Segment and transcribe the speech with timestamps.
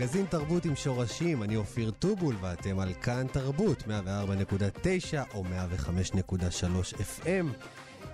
[0.00, 7.46] מגזין תרבות עם שורשים, אני אופיר טובול ואתם על כאן תרבות, 104.9 או 105.3 FM.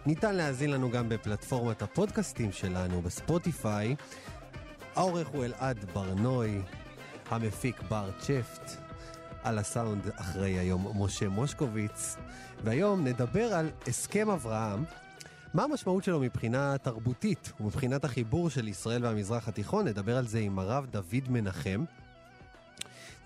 [0.07, 3.97] ניתן להאזין לנו גם בפלטפורמת הפודקאסטים שלנו בספוטיפיי.
[4.97, 6.63] העורך הוא אלעד ברנוי,
[7.31, 8.71] המפיק בר צ'פט,
[9.43, 12.17] על הסאונד אחרי היום משה מושקוביץ,
[12.65, 14.85] והיום נדבר על הסכם אברהם.
[15.57, 19.89] מה המשמעות שלו מבחינה תרבותית ומבחינת החיבור של ישראל והמזרח התיכון?
[19.89, 21.85] נדבר על זה עם הרב דוד מנחם.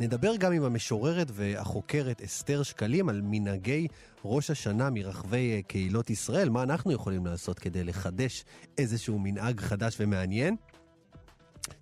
[0.00, 3.86] נדבר גם עם המשוררת והחוקרת אסתר שקלים על מנהגי
[4.25, 8.45] ראש השנה מרחבי אה, קהילות ישראל, מה אנחנו יכולים לעשות כדי לחדש
[8.78, 10.56] איזשהו מנהג חדש ומעניין.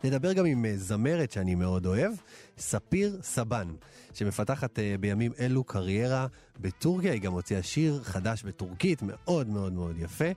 [0.05, 2.13] נדבר גם עם אה, זמרת שאני מאוד אוהב,
[2.59, 3.69] ספיר סבן,
[4.15, 6.27] שמפתחת אה, בימים אלו קריירה
[6.61, 10.29] בטורקיה, היא גם הוציאה שיר חדש בטורקית, מאוד מאוד מאוד יפה.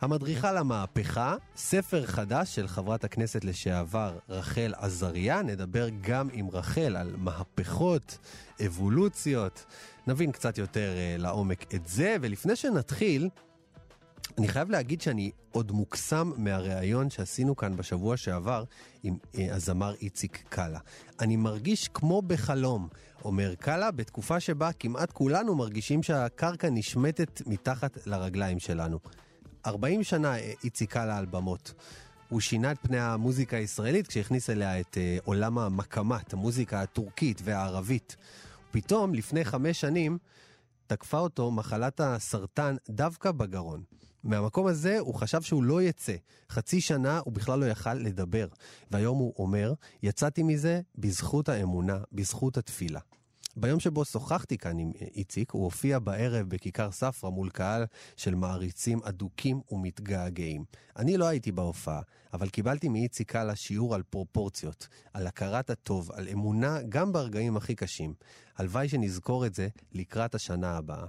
[0.00, 5.42] המדריכה למהפכה, ספר חדש של חברת הכנסת לשעבר רחל עזריה.
[5.42, 8.18] נדבר גם עם רחל על מהפכות,
[8.66, 9.64] אבולוציות.
[10.06, 13.28] נבין קצת יותר uh, לעומק את זה, ולפני שנתחיל,
[14.38, 18.64] אני חייב להגיד שאני עוד מוקסם מהריאיון שעשינו כאן בשבוע שעבר
[19.02, 20.78] עם uh, הזמר איציק קאלה.
[21.20, 22.88] אני מרגיש כמו בחלום,
[23.24, 28.98] אומר קאלה, בתקופה שבה כמעט כולנו מרגישים שהקרקע נשמטת מתחת לרגליים שלנו.
[29.66, 31.72] 40 שנה איציק קאלה על במות.
[32.28, 38.16] הוא שינה את פני המוזיקה הישראלית כשהכניס אליה את uh, עולם המקמת, המוזיקה הטורקית והערבית.
[38.70, 40.18] פתאום, לפני חמש שנים,
[40.86, 43.82] תקפה אותו מחלת הסרטן דווקא בגרון.
[44.26, 46.14] מהמקום הזה הוא חשב שהוא לא יצא.
[46.50, 48.46] חצי שנה הוא בכלל לא יכל לדבר.
[48.90, 53.00] והיום הוא אומר, יצאתי מזה בזכות האמונה, בזכות התפילה.
[53.56, 57.84] ביום שבו שוחחתי כאן עם איציק, הוא הופיע בערב בכיכר ספרא מול קהל
[58.16, 60.64] של מעריצים אדוקים ומתגעגעים.
[60.96, 62.00] אני לא הייתי בהופעה,
[62.32, 67.74] אבל קיבלתי מאיציק קאלה שיעור על פרופורציות, על הכרת הטוב, על אמונה גם ברגעים הכי
[67.74, 68.14] קשים.
[68.56, 71.06] הלוואי שנזכור את זה לקראת השנה הבאה.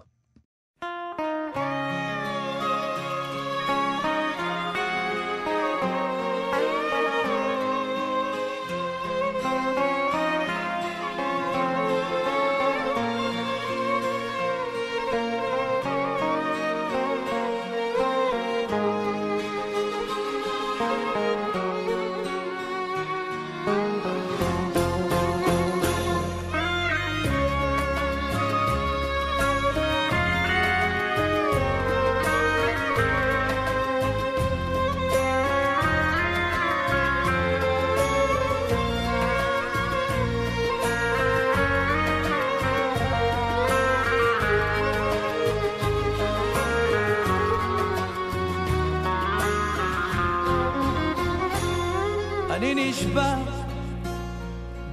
[52.72, 53.36] אני נשבע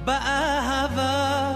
[0.05, 1.51] באהבה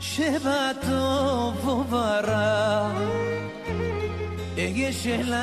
[0.00, 2.90] שבטוב וברע
[4.58, 5.36] אהיה שלך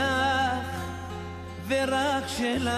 [1.68, 2.72] ורק שלך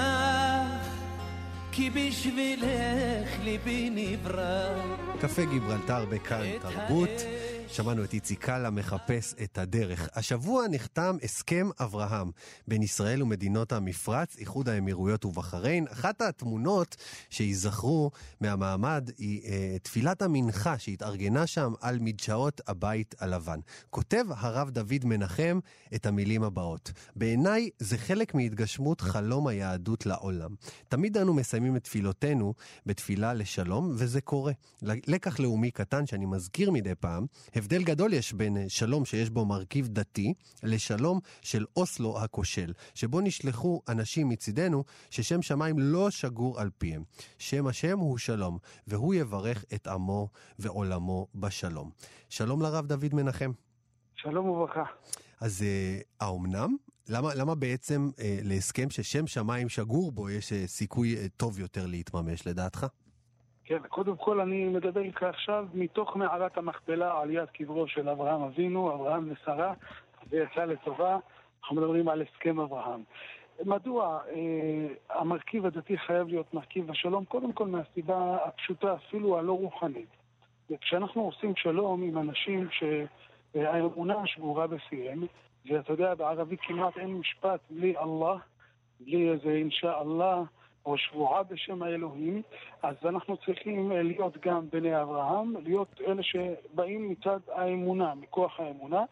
[1.72, 4.70] כי בשבילך ליבי נברא.
[5.22, 7.10] קפה גיברלטר בכאן תרבות.
[7.72, 10.10] שמענו את איציק קאלה מחפש את הדרך.
[10.16, 12.32] השבוע נחתם הסכם אברהם
[12.68, 15.88] בין ישראל ומדינות המפרץ, איחוד האמירויות ובחריין.
[15.92, 16.96] אחת התמונות
[17.30, 18.12] שייזכרו
[18.42, 23.60] מהמעמד היא אה, תפילת המנחה שהתארגנה שם על מדשאות הבית הלבן.
[23.90, 25.60] כותב הרב דוד מנחם
[25.96, 30.56] את המילים הבאות: בעיניי זה חלק מהתגשמות חלום היהדות לעולם.
[30.88, 32.54] תמיד אנו מסיימים את תפילותינו
[32.86, 34.54] בתפילה לשלום, וזה קורה.
[34.82, 37.26] לקח לאומי קטן שאני מזכיר מדי פעם,
[37.60, 40.34] הבדל גדול יש בין אה, שלום שיש בו מרכיב דתי,
[40.64, 47.04] לשלום של אוסלו הכושל, שבו נשלחו אנשים מצידנו ששם שמיים לא שגור על פיהם.
[47.38, 48.58] שם השם הוא שלום,
[48.88, 50.30] והוא יברך את עמו
[50.60, 51.90] ועולמו בשלום.
[52.30, 53.52] שלום לרב דוד מנחם.
[54.16, 54.84] שלום וברכה.
[55.42, 56.76] אז uh, האומנם?
[57.10, 61.86] למה, למה בעצם uh, להסכם ששם שמיים שגור בו יש uh, סיכוי uh, טוב יותר
[61.86, 62.88] להתממש לדעתך?
[63.70, 68.42] כן, קודם כל אני מדבר איתך עכשיו מתוך מערת המכפלה על יד קברו של אברהם
[68.42, 69.74] אבינו, אברהם ושרה,
[70.30, 71.18] זה יצא לטובה,
[71.62, 73.04] אנחנו מדברים על הסכם אברהם.
[73.66, 77.26] מדוע אה, המרכיב הדתי חייב להיות מרכיב השלום?
[77.26, 80.10] קודם כל מהסיבה הפשוטה, אפילו הלא רוחנית.
[80.70, 85.24] וכשאנחנו עושים שלום עם אנשים שהאמונה שבורה בפיהם,
[85.66, 88.36] ואתה יודע, בערבית כמעט אין משפט בלי אללה,
[89.00, 90.44] בלי איזה אינשא אללה,
[90.86, 92.42] או שבועה בשם האלוהים,
[92.84, 99.04] אז אנחנו צריכים להיות גם בני אברהם, להיות אלה שבאים מצד האמונה, מכוח האמונה.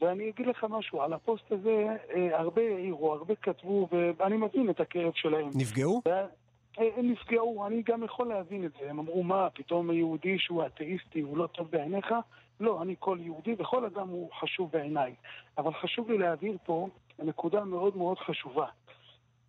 [0.00, 4.80] ואני אגיד לך משהו, על הפוסט הזה אה, הרבה העירו, הרבה כתבו, ואני מבין את
[4.80, 5.50] הכאב שלהם.
[5.54, 6.02] נפגעו?
[6.08, 6.10] ו...
[6.10, 8.90] אה, הם נפגעו, אני גם יכול להבין את זה.
[8.90, 12.14] הם אמרו, מה, פתאום יהודי שהוא אתאיסטי הוא לא טוב בעיניך?
[12.60, 15.14] לא, אני כל יהודי, וכל אדם הוא חשוב בעיניי.
[15.58, 18.66] אבל חשוב לי להעביר פה נקודה מאוד מאוד חשובה.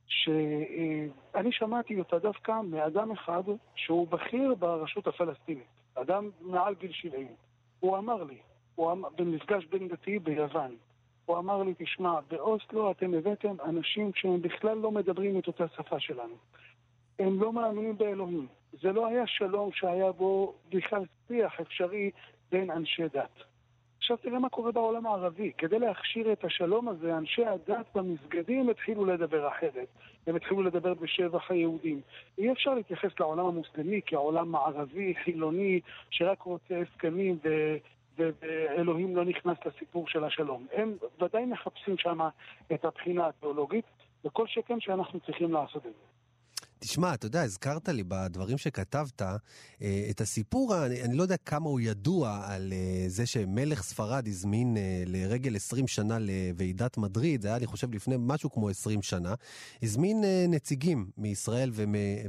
[0.10, 3.44] שאני שמעתי אותה דווקא מאדם אחד
[3.76, 7.28] שהוא בכיר ברשות הפלסטינית, אדם מעל גיל 70.
[7.80, 8.38] הוא אמר לי,
[8.76, 10.76] הוא אמר, במפגש בין דתי ביוון,
[11.26, 16.00] הוא אמר לי, תשמע, באוסלו אתם הבאתם אנשים שהם בכלל לא מדברים את אותה שפה
[16.00, 16.36] שלנו.
[17.20, 18.48] הם לא מאמינים באלוהים.
[18.82, 22.12] זה לא היה שלום שהיה בו בכלל שיח אפשרי
[22.52, 23.49] בין אנשי דת.
[24.12, 25.52] עכשיו תראה מה קורה בעולם הערבי.
[25.58, 29.88] כדי להכשיר את השלום הזה, אנשי הדת במסגדים התחילו לדבר אחרת.
[30.28, 32.02] הם התחילו לדבר בשבח היהודים.
[32.38, 35.80] אי אפשר להתייחס לעולם המוסלמי כעולם מערבי, חילוני,
[36.10, 37.78] שרק רוצה הסכמים ו...
[38.18, 40.68] ואלוהים לא נכנס לסיפור של השלום.
[40.74, 42.20] הם ודאי מחפשים שם
[42.74, 43.86] את הבחינה התיאולוגית,
[44.26, 46.19] וכל שכן שאנחנו צריכים לעשות את זה.
[46.80, 51.70] תשמע, אתה יודע, הזכרת לי בדברים שכתבת אה, את הסיפור, אני, אני לא יודע כמה
[51.70, 57.48] הוא ידוע על אה, זה שמלך ספרד הזמין אה, לרגל 20 שנה לוועידת מדריד, זה
[57.48, 59.34] היה, אני חושב, לפני משהו כמו 20 שנה,
[59.84, 61.72] הזמין נציגים מישראל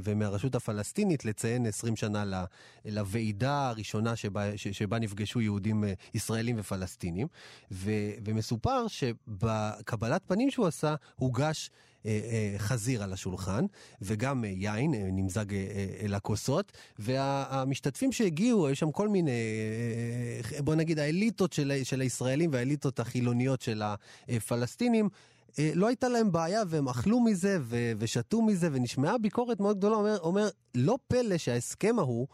[0.03, 2.43] ומהרשות הפלסטינית לציין 20 שנה
[2.85, 5.83] לוועידה הראשונה שבה, שבה נפגשו יהודים
[6.13, 7.27] ישראלים ופלסטינים,
[7.71, 7.91] ו,
[8.25, 11.69] ומסופר שבקבלת פנים שהוא עשה, הוגש...
[12.05, 13.65] אה, אה, חזיר על השולחן,
[14.01, 15.45] וגם אה, יין נמזג
[16.01, 19.31] אל הכוסות, והמשתתפים שהגיעו, היו שם כל מיני,
[20.59, 23.81] בוא נגיד, האליטות של, של הישראלים והאליטות החילוניות של
[24.29, 25.09] הפלסטינים.
[25.75, 30.17] לא הייתה להם בעיה והם אכלו מזה ו- ושתו מזה ונשמעה ביקורת מאוד גדולה, אומר,
[30.19, 32.27] אומר לא פלא שההסכם ההוא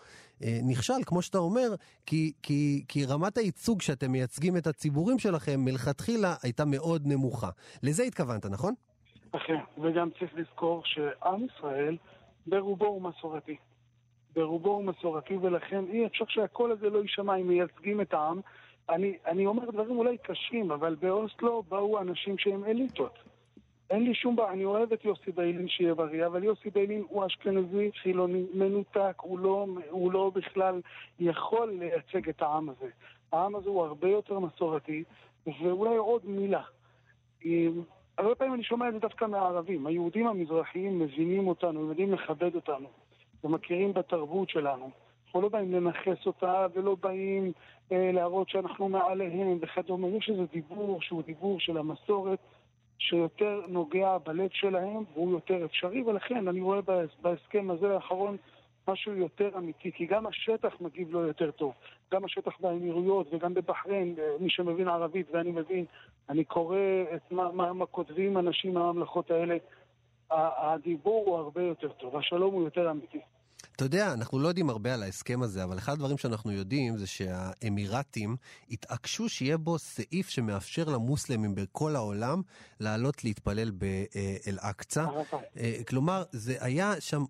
[0.43, 1.75] אה, נכשל, כמו שאתה אומר,
[2.05, 7.49] כי, כי, כי רמת הייצוג שאתם מייצגים את הציבורים שלכם מלכתחילה הייתה מאוד נמוכה.
[7.83, 8.73] לזה התכוונת, נכון?
[9.31, 11.97] אכן, וגם צריך לזכור שעם ישראל
[12.47, 13.55] ברובו הוא מסורתי.
[14.35, 18.39] ברובו הוא מסורתי, ולכן אי אפשר שהקול הזה לא יישמע אם מייצגים את העם.
[18.89, 23.19] אני, אני אומר דברים אולי קשים, אבל באוסלו באו אנשים שהם אליטות.
[23.89, 27.25] אין לי שום בעיה, אני אוהב את יוסי ביילין שיהיה בריא, אבל יוסי ביילין הוא
[27.25, 30.81] אשכנזי, חילוני, מנותק, הוא לא, הוא לא בכלל
[31.19, 32.89] יכול לייצג את העם הזה.
[33.31, 35.03] העם הזה הוא הרבה יותר מסורתי,
[35.47, 36.63] ואולי עוד מילה.
[38.17, 39.87] הרבה פעמים אני שומע את זה דווקא מהערבים.
[39.87, 42.87] היהודים המזרחיים מבינים אותנו, הם יודעים לכבד אותנו,
[43.43, 44.89] ומכירים בתרבות שלנו.
[45.25, 47.51] אנחנו לא באים לנכס אותה ולא באים
[47.91, 50.07] אה, להראות שאנחנו מעליהם וכדומה.
[50.07, 52.39] יש איזה דיבור שהוא דיבור של המסורת,
[52.99, 56.79] שיותר נוגע בלב שלהם והוא יותר אפשרי, ולכן אני רואה
[57.21, 58.37] בהסכם הזה האחרון
[58.87, 61.73] משהו יותר אמיתי, כי גם השטח מגיב לו יותר טוב.
[62.13, 65.85] גם השטח באמירויות וגם בבחריין, אה, מי שמבין ערבית ואני מבין,
[66.29, 66.77] אני קורא
[67.15, 69.57] את מה, מה, מה כותבים אנשים מהממלכות האלה.
[70.31, 73.19] הדיבור הוא הרבה יותר טוב, השלום הוא יותר אמיתי.
[73.77, 77.07] אתה יודע, אנחנו לא יודעים הרבה על ההסכם הזה, אבל אחד הדברים שאנחנו יודעים זה
[77.07, 78.35] שהאמירתים
[78.71, 82.41] התעקשו שיהיה בו סעיף שמאפשר למוסלמים בכל העולם
[82.79, 85.05] לעלות להתפלל באל-אקצא.
[85.57, 87.23] אה, כלומר, זה היה שם,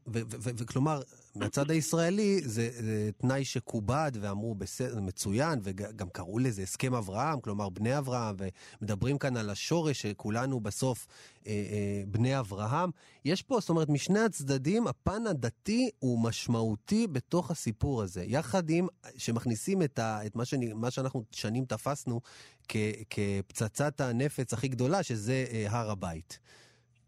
[0.58, 1.02] וכלומר,
[1.39, 7.70] מהצד הישראלי זה, זה תנאי שכובד ואמרו בסדר, מצוין, וגם קראו לזה הסכם אברהם, כלומר
[7.70, 8.36] בני אברהם,
[8.82, 11.08] ומדברים כאן על השורש שכולנו בסוף
[11.48, 12.89] אה, אה, בני אברהם.
[13.25, 18.24] יש פה, זאת אומרת, משני הצדדים, הפן הדתי הוא משמעותי בתוך הסיפור הזה.
[18.27, 22.22] יחד עם שמכניסים את, ה, את מה, שאני, מה שאנחנו שנים תפסנו
[22.67, 22.75] כ,
[23.10, 26.39] כפצצת הנפץ הכי גדולה, שזה אה, הר הבית.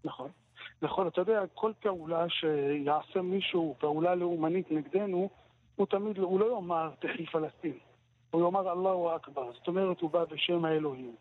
[0.03, 0.29] נכון.
[0.81, 5.29] נכון, אתה יודע, כל פעולה שיעשה מישהו, פעולה לאומנית נגדנו,
[5.75, 7.77] הוא תמיד, הוא לא יאמר תחי פלסטין,
[8.31, 11.15] הוא יאמר אללהו אכבר, זאת אומרת הוא בא בשם האלוהים.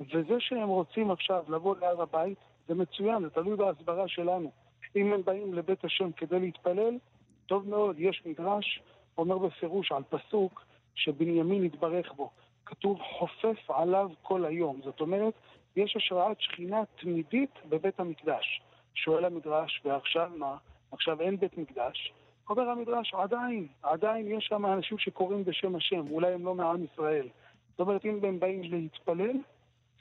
[0.00, 4.50] וזה שהם רוצים עכשיו לבוא להר הבית, זה מצוין, זה תלוי בהסברה שלנו.
[4.96, 6.98] אם הם באים לבית השם כדי להתפלל,
[7.46, 8.82] טוב מאוד, יש מדרש,
[9.18, 12.30] אומר בפירוש על פסוק שבנימין יתברך בו.
[12.66, 14.80] כתוב חופף עליו כל היום.
[14.84, 15.34] זאת אומרת,
[15.76, 18.62] יש השראת שכינה תמידית בבית המקדש.
[18.94, 20.56] שואל המדרש, ועכשיו מה?
[20.92, 22.12] עכשיו אין בית מקדש.
[22.50, 27.28] אומר המדרש, עדיין, עדיין יש שם אנשים שקוראים בשם השם, אולי הם לא מעם ישראל.
[27.70, 29.36] זאת אומרת, אם הם באים להתפלל,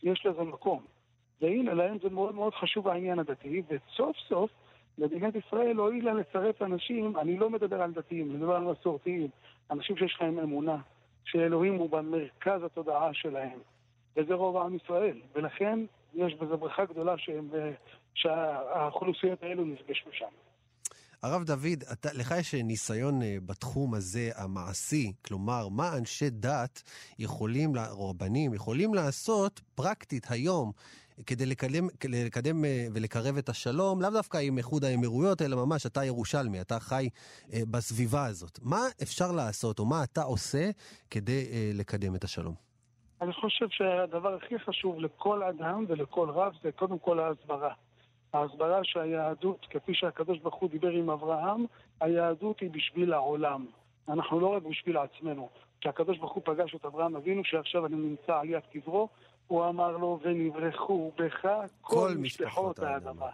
[0.04, 0.84] יש לזה מקום.
[1.42, 4.52] והנה, להם זה מאוד מאוד חשוב העניין הדתי, וסוף סוף
[4.98, 9.28] מדינת ישראל הואילה לצרף אנשים, אני לא מדבר על דתיים, אני מדבר על מסורתיים,
[9.72, 10.78] אנשים שיש להם אמונה,
[11.26, 13.60] שאלוהים הוא במרכז התודעה שלהם,
[14.16, 15.80] וזה רוב עם ישראל, ולכן
[16.14, 17.50] יש בזה ברכה גדולה שהם,
[18.14, 20.26] שהאוכלוסיות האלו נפגשו שם.
[21.24, 26.84] הרב דוד, אתה, לך יש ניסיון אה, בתחום הזה המעשי, כלומר, מה אנשי דת
[27.20, 30.72] יכולים, רבנים, יכולים לעשות פרקטית היום
[31.26, 36.06] כדי לקדם, לקדם אה, ולקרב את השלום, לאו דווקא עם איחוד האמירויות, אלא ממש אתה
[36.06, 37.10] ירושלמי, אתה חי
[37.54, 38.60] אה, בסביבה הזאת.
[38.62, 40.70] מה אפשר לעשות, או מה אתה עושה
[41.10, 42.54] כדי לקדם את השלום?
[43.22, 47.74] אני חושב שהדבר הכי חשוב לכל אדם ולכל רב זה קודם כל ההסברה.
[48.34, 51.66] ההסברה שהיהדות, כפי שהקדוש ברוך הוא דיבר עם אברהם,
[52.02, 53.66] היהדות היא בשביל העולם.
[54.10, 55.50] אנחנו לא רק בשביל עצמנו.
[55.82, 59.10] כשהקדוש ברוך הוא פגש את אברהם אבינו, שעכשיו אני נמצא על יד קברו,
[59.48, 63.30] הוא אמר לו, ונברחו בך כל, כל משפחות האדמה.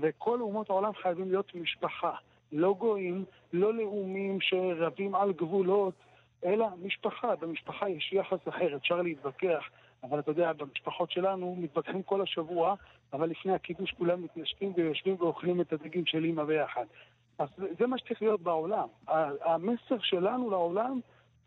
[0.00, 2.12] וכל אומות העולם חייבים להיות משפחה.
[2.52, 5.94] לא גויים, לא לאומים שרבים על גבולות,
[6.44, 7.36] אלא משפחה.
[7.36, 9.68] במשפחה יש יחס אחר, אפשר להתווכח.
[10.02, 12.74] אבל אתה יודע, במשפחות שלנו מתווכחים כל השבוע,
[13.12, 16.84] אבל לפני הכיבוש כולם מתנשקים ויושבים ואוכלים את הדגים של אימא ביחד.
[17.38, 18.88] אז זה מה שצריך להיות בעולם.
[19.44, 21.00] המסר שלנו לעולם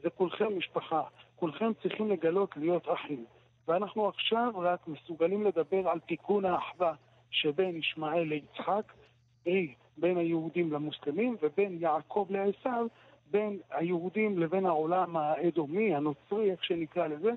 [0.03, 1.01] זה כולכם משפחה.
[1.35, 3.25] כולכם צריכים לגלות להיות אחים.
[3.67, 6.93] ואנחנו עכשיו רק מסוגלים לדבר על תיקון האחווה
[7.31, 8.93] שבין ישמעאל ליצחק,
[9.45, 12.87] אי, בין היהודים למוסלמים, ובין יעקב לעשו,
[13.31, 17.31] בין היהודים לבין העולם האדומי, הנוצרי, איך שנקרא לזה,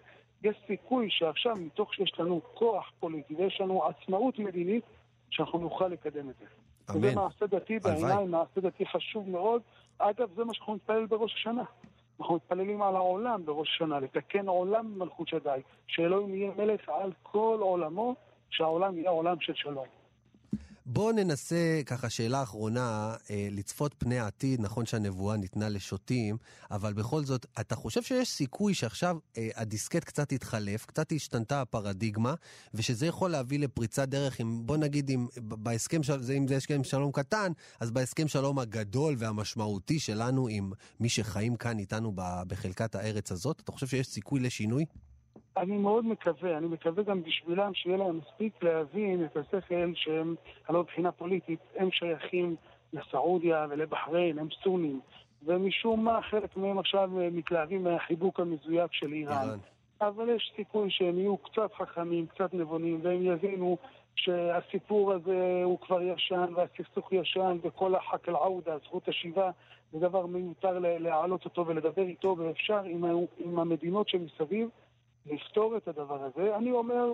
[0.44, 4.84] יש סיכוי שעכשיו, מתוך שיש לנו כוח פוליטי ויש לנו עצמאות מדינית,
[5.30, 6.44] שאנחנו נוכל לקדם את זה.
[6.90, 6.98] אמן.
[6.98, 9.62] וזה מעשה דתי בעיניי, מעשה דתי חשוב מאוד.
[9.98, 11.64] אגב, זה מה שאנחנו נתפלל בראש השנה.
[12.20, 17.58] אנחנו מתפללים על העולם בראש השנה, לתקן עולם במלכות שדי, שאלוהים יהיה מלך על כל
[17.60, 18.14] עולמו,
[18.50, 19.86] שהעולם יהיה עולם של שלום.
[20.86, 24.60] בואו ננסה, ככה, שאלה אחרונה, אה, לצפות פני העתיד.
[24.60, 26.36] נכון שהנבואה ניתנה לשוטים,
[26.70, 32.34] אבל בכל זאת, אתה חושב שיש סיכוי שעכשיו אה, הדיסקט קצת יתחלף, קצת השתנתה הפרדיגמה,
[32.74, 36.00] ושזה יכול להביא לפריצת דרך, אם, בוא נגיד, אם בהסכם,
[36.36, 41.78] אם זה הסכם שלום קטן, אז בהסכם שלום הגדול והמשמעותי שלנו עם מי שחיים כאן
[41.78, 42.12] איתנו
[42.48, 44.84] בחלקת הארץ הזאת, אתה חושב שיש סיכוי לשינוי?
[45.56, 50.34] אני מאוד מקווה, אני מקווה גם בשבילם שיהיה להם מספיק להבין את השכל שהם,
[50.68, 52.56] הלא מבחינה פוליטית, הם שייכים
[52.92, 55.00] לסעודיה ולבחריין, הם סונים.
[55.46, 59.42] ומשום מה חלק מהם עכשיו מתלהבים מהחיבוק המזויף של איראן.
[59.42, 59.58] איראן.
[60.00, 63.76] אבל יש סיכוי שהם יהיו קצת חכמים, קצת נבונים, והם יבינו
[64.16, 69.50] שהסיפור הזה הוא כבר ישן, והסכסוך ישן, וכל החק אל-עודה, זכות השיבה,
[69.92, 73.04] זה דבר מיותר להעלות אותו ולדבר איתו, ואפשר עם,
[73.38, 74.68] עם המדינות שמסביב.
[75.26, 76.56] לפתור את הדבר הזה.
[76.56, 77.12] אני אומר,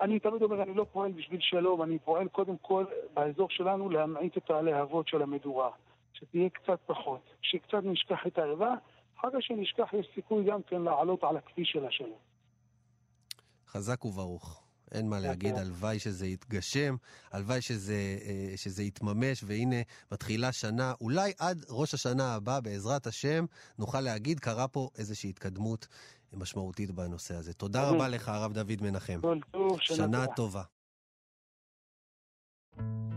[0.00, 4.36] אני תמיד אומר, אני לא פועל בשביל שלום, אני פועל קודם כל באזור שלנו להמעיט
[4.36, 5.70] את הלהבות של המדורה.
[6.12, 8.74] שתהיה קצת פחות, שקצת נשכח את הערווה,
[9.18, 12.18] אחר כך שנשכח יש סיכוי גם כן לעלות על הכביש של השלום.
[13.66, 14.70] חזק וברוך.
[14.94, 16.96] אין מה להגיד, הלוואי שזה יתגשם,
[17.32, 19.76] הלוואי שזה, אה, שזה יתממש, והנה
[20.12, 23.44] מתחילה שנה, אולי עד ראש השנה הבא, בעזרת השם,
[23.78, 25.86] נוכל להגיד, קרה פה איזושהי התקדמות
[26.32, 27.52] משמעותית בנושא הזה.
[27.52, 29.20] תודה רבה לך, הרב דוד מנחם.
[29.20, 30.62] כל טוב, שנה טובה.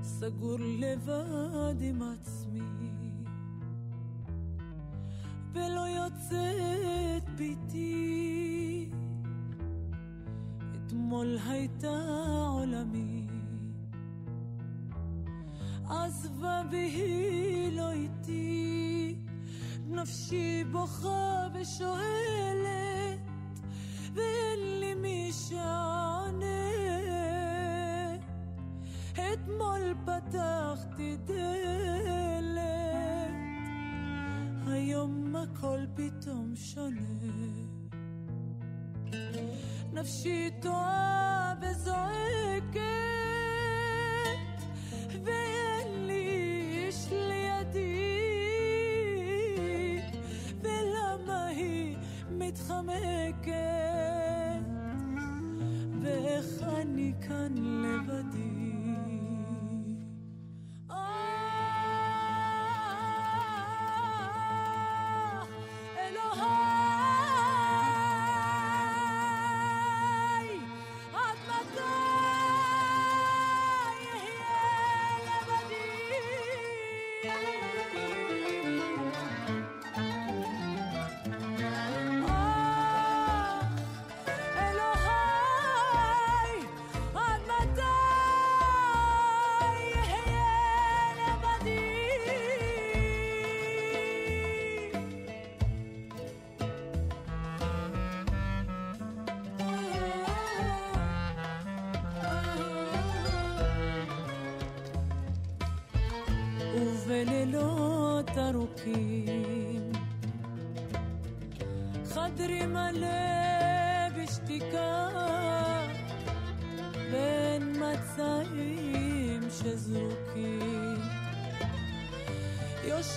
[0.03, 2.59] סגור לבד עם עצמי,
[5.53, 8.89] ולא יוצאת ביתי.
[10.75, 11.99] אתמול הייתה
[12.49, 13.27] עולמי,
[15.89, 19.15] עזבה והיא לא איתי,
[19.93, 23.19] נפשי בוכה ושואלת,
[24.15, 26.43] ואין לי מי שעונה.
[29.13, 32.59] אתמול פתחתי דלת,
[34.67, 36.99] היום הכל פתאום שונה.
[39.93, 43.12] נפשי טועה וזועקת,
[52.53, 53.53] מתחמקת,
[56.01, 58.42] ואיך אני כאן לבדי.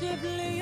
[0.00, 0.55] worship leader.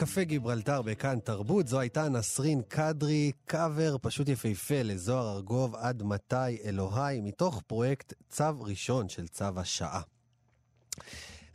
[0.00, 6.58] קפה גיברלטר בכאן תרבות, זו הייתה נסרין קדרי, קאבר פשוט יפהפה לזוהר ארגוב עד מתי
[6.64, 10.02] אלוהי, מתוך פרויקט צו ראשון של צו השעה.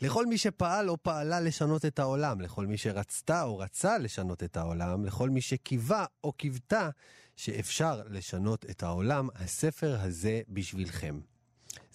[0.02, 4.58] לכל מי שפעל או פעלה לשנות את העולם, לכל מי שרצתה או רצה לשנות את
[4.58, 6.90] העולם, לכל מי שקיווה או קיוותה
[7.36, 11.20] שאפשר לשנות את העולם, הספר הזה בשבילכם.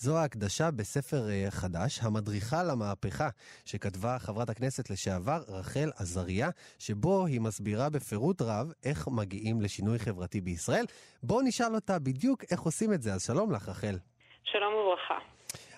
[0.03, 3.29] זו ההקדשה בספר אה, חדש, המדריכה למהפכה,
[3.65, 10.41] שכתבה חברת הכנסת לשעבר רחל עזריה, שבו היא מסבירה בפירוט רב איך מגיעים לשינוי חברתי
[10.41, 10.85] בישראל.
[11.23, 13.13] בואו נשאל אותה בדיוק איך עושים את זה.
[13.13, 13.97] אז שלום לך, רחל.
[14.45, 15.19] שלום וברכה.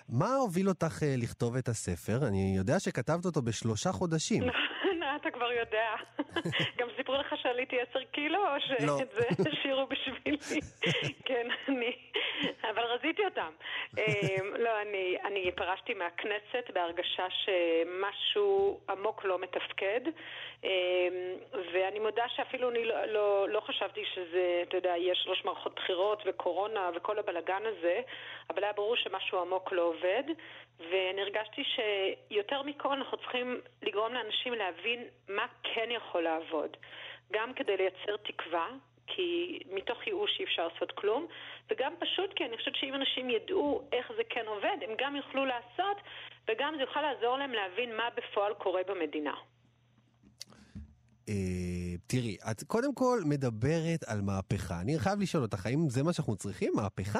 [0.09, 2.27] מה הוביל אותך אה, לכתוב את הספר?
[2.27, 4.43] אני יודע שכתבת אותו בשלושה חודשים.
[5.23, 5.89] אתה כבר יודע.
[6.79, 8.97] גם סיפרו לך שעליתי עשר קילו, או לא.
[8.97, 10.37] שאת זה השאירו בשבילי?
[11.27, 11.91] כן, אני...
[12.69, 13.51] אבל רזיתי אותם.
[13.97, 20.01] אמ, לא, אני, אני פרשתי מהכנסת בהרגשה שמשהו עמוק לא מתפקד,
[20.63, 20.69] אמ,
[21.73, 26.23] ואני מודה שאפילו אני לא, לא, לא חשבתי שזה, אתה יודע, יש שלוש מערכות בחירות
[26.25, 28.01] וקורונה וכל הבלגן הזה,
[28.49, 30.23] אבל היה ברור שמשהו עמוק לא עובד,
[30.79, 36.77] ואני הרגשתי שיותר מכל אנחנו צריכים לגרום לאנשים להבין מה כן יכול לעבוד.
[37.31, 38.67] גם כדי לייצר תקווה,
[39.07, 41.27] כי מתוך ייאוש אי אפשר לעשות כלום,
[41.71, 45.45] וגם פשוט כי אני חושבת שאם אנשים ידעו איך זה כן עובד, הם גם יוכלו
[45.45, 45.97] לעשות,
[46.47, 49.33] וגם זה יוכל לעזור להם להבין מה בפועל קורה במדינה.
[51.29, 54.81] אה, תראי, את קודם כל מדברת על מהפכה.
[54.81, 56.73] אני חייב לשאול אותך, האם זה מה שאנחנו צריכים?
[56.75, 57.19] מהפכה?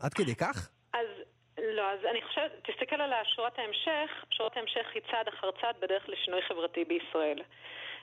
[0.00, 0.70] עד כדי כך?
[0.92, 1.06] אז
[1.58, 6.08] לא, אז אני חושבת, תסתכל על שורת ההמשך, שורת ההמשך היא צעד אחר צעד בדרך
[6.08, 7.42] לשינוי חברתי בישראל.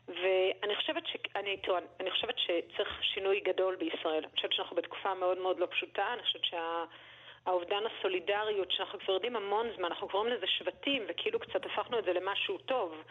[0.07, 1.15] ואני חושבת, ש...
[1.35, 4.23] אני, תראו, אני חושבת שצריך שינוי גדול בישראל.
[4.23, 9.35] אני חושבת שאנחנו בתקופה מאוד מאוד לא פשוטה, אני חושבת שהאובדן הסולידריות, שאנחנו כבר יודעים
[9.35, 13.03] המון זמן, אנחנו קוראים לזה שבטים, וכאילו קצת הפכנו את זה למשהו טוב,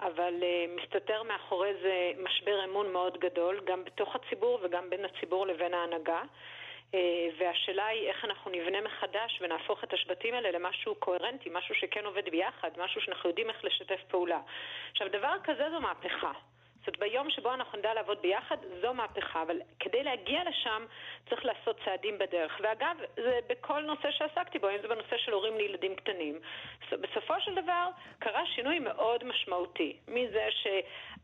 [0.00, 5.46] אבל uh, מסתתר מאחורי זה משבר אמון מאוד גדול, גם בתוך הציבור וגם בין הציבור
[5.46, 6.22] לבין ההנהגה.
[6.94, 12.04] אה, והשאלה היא איך אנחנו נבנה מחדש ונהפוך את השבטים האלה למשהו קוהרנטי, משהו שכן
[12.04, 14.40] עובד ביחד, משהו שאנחנו יודעים איך לשתף פעולה.
[14.90, 16.32] עכשיו, דבר כזה זו מהפכה.
[16.88, 20.84] זאת אומרת, ביום שבו אנחנו נדע לעבוד ביחד, זו מהפכה, אבל כדי להגיע לשם
[21.28, 22.60] צריך לעשות צעדים בדרך.
[22.62, 26.38] ואגב, זה בכל נושא שעסקתי בו, אם זה בנושא של הורים לילדים קטנים.
[26.90, 30.48] בסופו של דבר קרה שינוי מאוד משמעותי, מזה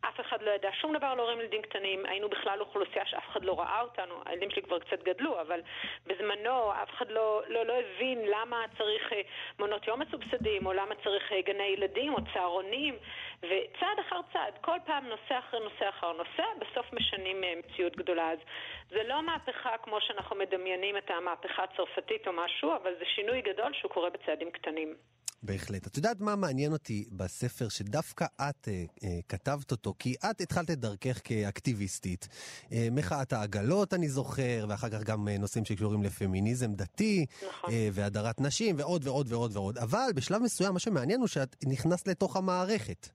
[0.05, 3.45] שאף אחד לא ידע שום דבר על הורים לילדים קטנים, היינו בכלל אוכלוסייה שאף אחד
[3.45, 5.61] לא ראה אותנו, הילדים שלי כבר קצת גדלו, אבל
[6.07, 9.21] בזמנו אף אחד לא, לא, לא הבין למה צריך אה,
[9.59, 12.97] מעונות יום מסובסדים, או למה צריך אה, גני ילדים או צהרונים,
[13.41, 18.31] וצעד אחר צעד, כל פעם נושא אחרי נושא אחר נושא, בסוף משנים אה, מציאות גדולה.
[18.31, 18.39] אז
[18.89, 23.73] זה לא מהפכה כמו שאנחנו מדמיינים את המהפכה הצרפתית או משהו, אבל זה שינוי גדול
[23.73, 24.95] שהוא קורה בצעדים קטנים.
[25.45, 25.87] בהחלט.
[25.87, 29.95] את יודעת מה מעניין אותי בספר שדווקא את אה, אה, כתבת אותו?
[29.99, 32.29] כי את התחלת את דרכך כאקטיביסטית.
[32.73, 37.71] אה, מחאת העגלות, אני זוכר, ואחר כך גם אה, נושאים שקשורים לפמיניזם דתי, נכון.
[37.71, 39.79] אה, והדרת נשים, ועוד ועוד ועוד ועוד.
[39.79, 43.09] אבל בשלב מסוים, מה שמעניין הוא שאת נכנסת לתוך המערכת.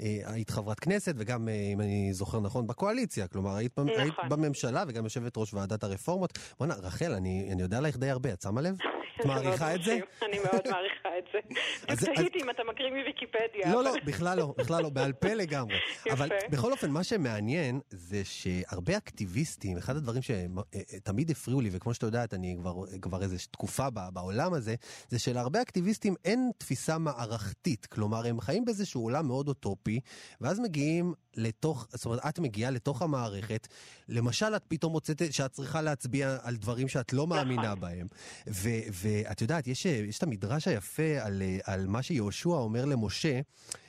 [0.00, 3.28] אה, היית חברת כנסת, וגם, אה, אם אני זוכר נכון, בקואליציה.
[3.28, 4.00] כלומר, היית, נכון.
[4.00, 6.38] היית בממשלה, וגם יושבת ראש ועדת הרפורמות.
[6.58, 8.76] בואנה, רחל, אני, אני יודע עליך די הרבה, את שמה לב?
[9.20, 9.98] את מעריכה את זה?
[10.22, 11.38] אני מאוד מעריכה את זה.
[11.88, 13.72] אז- תהיתי אם אתה מקריא מוויקיפדיה.
[13.72, 15.74] לא, לא, בכלל לא, בכלל לא, בעל פה לגמרי.
[16.06, 16.12] יפה.
[16.12, 22.06] אבל בכל אופן, מה שמעניין זה שהרבה אקטיביסטים, אחד הדברים שתמיד הפריעו לי, וכמו שאתה
[22.06, 24.74] יודעת, אני כבר, כבר איזו תקופה בעולם הזה,
[25.08, 27.86] זה שלהרבה אקטיביסטים אין תפיסה מערכתית.
[27.86, 30.00] כלומר, הם חיים באיזשהו עולם מאוד אוטופי,
[30.40, 33.68] ואז מגיעים לתוך, זאת אומרת, את מגיעה לתוך המערכת,
[34.08, 38.06] למשל, את פתאום מוצאת שאת צריכה להצביע על דברים שאת לא מאמינה בהם.
[38.48, 43.40] ו- ואת יודעת, יש, יש את המדרש היפה על, אה, על מה שיהושע אומר למשה.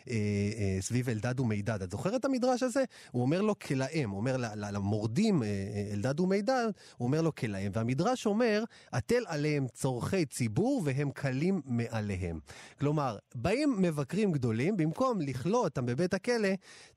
[0.09, 0.15] אה,
[0.57, 1.81] אה, סביב אלדד ומידד.
[1.81, 2.83] את זוכרת את המדרש הזה?
[3.11, 5.47] הוא אומר לו כלאם, הוא אומר למורדים אה,
[5.93, 6.67] אלדד ומידד,
[6.97, 12.39] הוא אומר לו כלאם, והמדרש אומר, הטל עליהם צורכי ציבור והם קלים מעליהם.
[12.79, 16.49] כלומר, באים מבקרים גדולים, במקום לכלוא אותם בבית הכלא,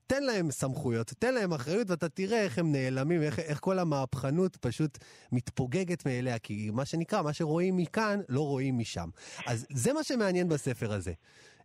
[0.07, 4.55] תן להם סמכויות, תן להם אחריות, ואתה תראה איך הם נעלמים, איך, איך כל המהפכנות
[4.55, 4.97] פשוט
[5.31, 9.09] מתפוגגת מאליה, כי מה שנקרא, מה שרואים מכאן, לא רואים משם.
[9.45, 11.13] אז זה מה שמעניין בספר הזה,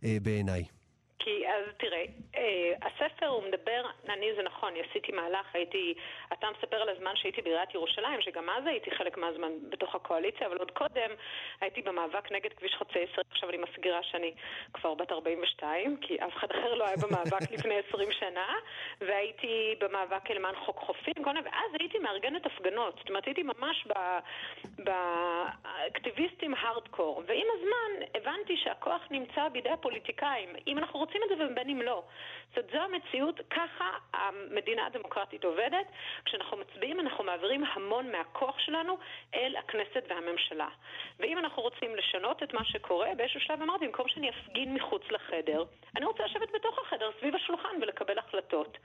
[0.02, 0.75] בעיניי.
[1.18, 2.04] כי אז תראה,
[2.36, 3.75] אה, הספר הוא מדבר,
[4.10, 5.94] אני זה נכון, עשיתי מהלך, הייתי,
[6.32, 10.56] אתה מספר על הזמן שהייתי בעיריית ירושלים, שגם אז הייתי חלק מהזמן בתוך הקואליציה, אבל
[10.58, 11.10] עוד קודם
[11.60, 14.34] הייתי במאבק נגד כביש חוצה ישראל, עכשיו אני מסגירה שאני
[14.72, 18.54] כבר בת 42, כי אף אחד אחר לא היה במאבק לפני 20 שנה,
[19.00, 23.86] והייתי במאבק למען חוק חופים, כל מיני, ואז הייתי מארגנת הפגנות, זאת אומרת הייתי ממש
[24.78, 31.68] באקטיביסטים הארדקור, ועם הזמן הבנתי שהכוח נמצא בידי הפוליטיקאים, אם אנחנו רוצים את זה ובין
[31.68, 32.02] אם לא.
[32.54, 35.86] זאת זו המציאות, ככה המדינה הדמוקרטית עובדת.
[36.24, 38.98] כשאנחנו מצביעים אנחנו מעבירים המון מהכוח שלנו
[39.34, 40.68] אל הכנסת והממשלה.
[41.20, 45.64] ואם אנחנו רוצים לשנות את מה שקורה, באיזשהו שלב אמרתי, במקום שאני אפגין מחוץ לחדר,
[45.96, 48.78] אני רוצה לשבת בתוך החדר, סביב השולחן ולקבל החלטות.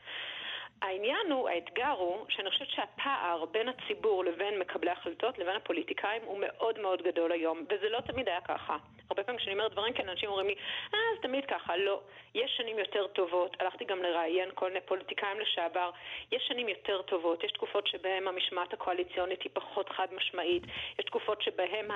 [0.82, 6.38] העניין הוא, האתגר הוא, שאני חושבת שהפער בין הציבור לבין מקבלי ההחלטות לבין הפוליטיקאים הוא
[6.40, 8.78] מאוד מאוד גדול היום, וזה לא תמיד היה ככה.
[9.10, 10.56] הרבה פעמים כשאני אומרת דברים כאלה, אנשים אומרים לי,
[10.94, 11.78] אה, זה תמיד ככה.
[11.78, 12.00] לא.
[12.36, 15.90] יש שנים יותר טובות, הלכתי גם לראיין כל מיני פוליטיקאים לשעבר,
[16.32, 20.64] יש שנים יותר טובות, יש תקופות שבהן המשמעת הקואליציונית היא פחות חד משמעית,
[21.00, 21.88] יש תקופות שבהן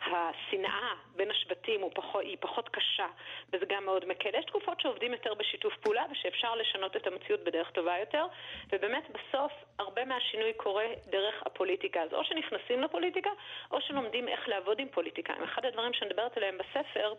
[0.00, 3.06] השנאה בין השבטים הוא פחות, היא פחות קשה,
[3.52, 4.30] וזה גם מאוד מקל.
[4.38, 8.26] יש תקופות שעובדים יותר בשיתוף פעולה ושאפשר לשנות את המציאות בדרך טובה יותר,
[8.72, 12.02] ובאמת בסוף הרבה מהשינוי קורה דרך הפוליטיקה.
[12.02, 13.30] אז או שנכנסים לפוליטיקה,
[13.70, 15.42] או שלומדים איך לעבוד עם פוליטיקאים.
[15.42, 17.14] אחד הדברים שאני מדברת עליהם בספר,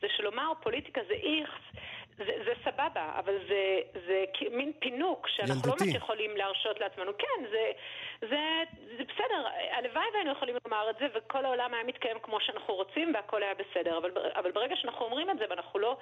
[0.00, 1.82] זה שלומר פוליטיקה זה איכס,
[2.18, 5.68] זה, זה סבבה, אבל זה, זה מין פינוק שאנחנו ילדותי.
[5.68, 7.12] לא באמת יכולים להרשות לעצמנו.
[7.18, 7.72] כן, זה,
[8.20, 8.62] זה,
[8.96, 13.14] זה בסדר, הלוואי והיינו יכולים לומר את זה, וכל העולם היה מתקיים כמו שאנחנו רוצים,
[13.14, 13.98] והכל היה בסדר.
[13.98, 15.96] אבל, אבל ברגע שאנחנו אומרים את זה, ואנחנו לא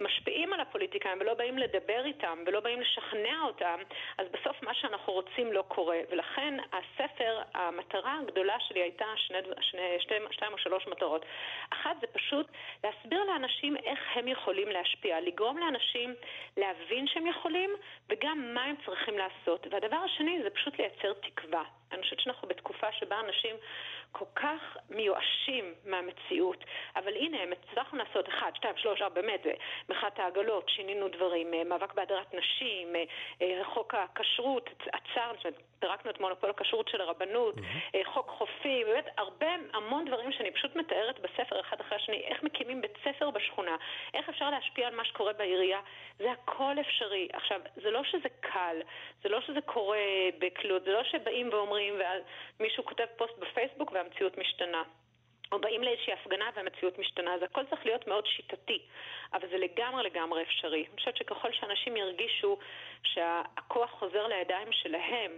[0.00, 3.78] משפיעים על הפוליטיקאים, ולא באים לדבר איתם, ולא באים לשכנע אותם,
[4.18, 5.98] אז בסוף מה שאנחנו רוצים לא קורה.
[6.10, 11.24] ולכן הספר, המטרה הגדולה שלי הייתה שני, שני, שתי, שתיים או שלוש מטרות.
[11.70, 12.46] אחת זה פשוט
[12.84, 16.14] להסביר לאנשים איך הם יכולים להשפיע, לגרום לאנשים
[16.56, 17.70] להבין שהם יכולים,
[18.08, 19.66] וגם מה הם צריכים לעשות.
[19.70, 21.64] והדבר השני זה פשוט לייצר תקווה.
[21.92, 23.56] אני חושבת שאנחנו בתקופה שבה אנשים
[24.12, 26.64] כל כך מיואשים מהמציאות,
[26.96, 29.52] אבל הנה, הם הצלחנו לעשות אחד, שתיים, שלוש, ארבע, באמת, זה
[29.88, 33.04] מחאת העגלות, שינינו דברים, אה, מאבק בהדרת נשים, אה,
[33.42, 37.54] אה, חוק הכשרות, עצרנו, זאת אומרת, פירקנו את מונופול הכשרות של הרבנות,
[37.94, 42.42] אה, חוק חופים, באמת הרבה, המון דברים שאני פשוט מתארת בספר אחד אחרי השני, איך
[42.42, 43.76] מקימים בית ספר בשכונה,
[44.14, 45.80] איך אפשר להשפיע על מה שקורה בעירייה,
[46.18, 47.28] זה הכל אפשרי.
[47.32, 48.76] עכשיו, זה לא שזה קל,
[49.22, 49.98] זה לא שזה קורה
[50.38, 52.22] בקלות, זה לא שבאים ואומרים ואז
[52.60, 54.82] מישהו כותב פוסט בפייסבוק והמציאות משתנה.
[55.52, 58.82] או באים לאיזושהי הפגנה והמציאות משתנה, אז הכל צריך להיות מאוד שיטתי,
[59.32, 60.86] אבל זה לגמרי לגמרי אפשרי.
[60.88, 62.58] אני חושבת שככל שאנשים ירגישו
[63.02, 65.32] שהכוח חוזר לידיים שלהם,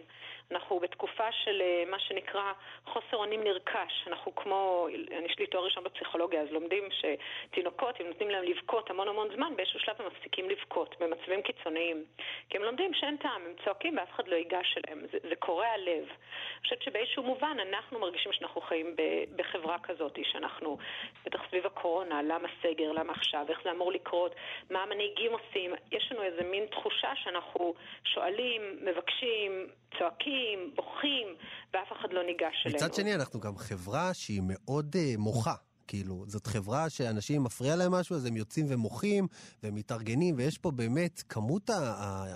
[0.53, 2.53] אנחנו בתקופה של אה, מה שנקרא
[2.87, 4.05] חוסר אונים נרכש.
[4.07, 4.89] אנחנו כמו,
[5.25, 9.57] יש לי תואר ראשון בפסיכולוגיה, אז לומדים שתינוקות, אם נותנים להם לבכות המון המון זמן,
[9.57, 12.05] באיזשהו שלב הם מפסיקים לבכות במצבים קיצוניים.
[12.49, 15.07] כי הם לומדים שאין טעם, הם צועקים ואף אחד לא ייגש אליהם.
[15.13, 16.05] זה, זה קורע לב.
[16.09, 18.97] אני חושבת שבאיזשהו מובן אנחנו מרגישים שאנחנו חיים
[19.37, 20.79] בחברה כזאת, שאנחנו,
[21.25, 24.35] בטח סביב הקורונה, למה סגר, למה עכשיו, איך זה אמור לקרות,
[24.71, 25.75] מה המנהיגים עושים.
[25.93, 31.27] יש לנו איזה מין תחושה שאנחנו שואלים, מבקשים, צועקים, בוכים,
[31.75, 32.77] ואף אחד לא ניגש אלינו.
[32.77, 35.55] מצד שני, אנחנו גם חברה שהיא מאוד uh, מוחה.
[35.87, 39.27] כאילו, זאת חברה שאנשים מפריע להם משהו, אז הם יוצאים ומוחים
[39.63, 41.71] ומתארגנים, ויש פה באמת, כמות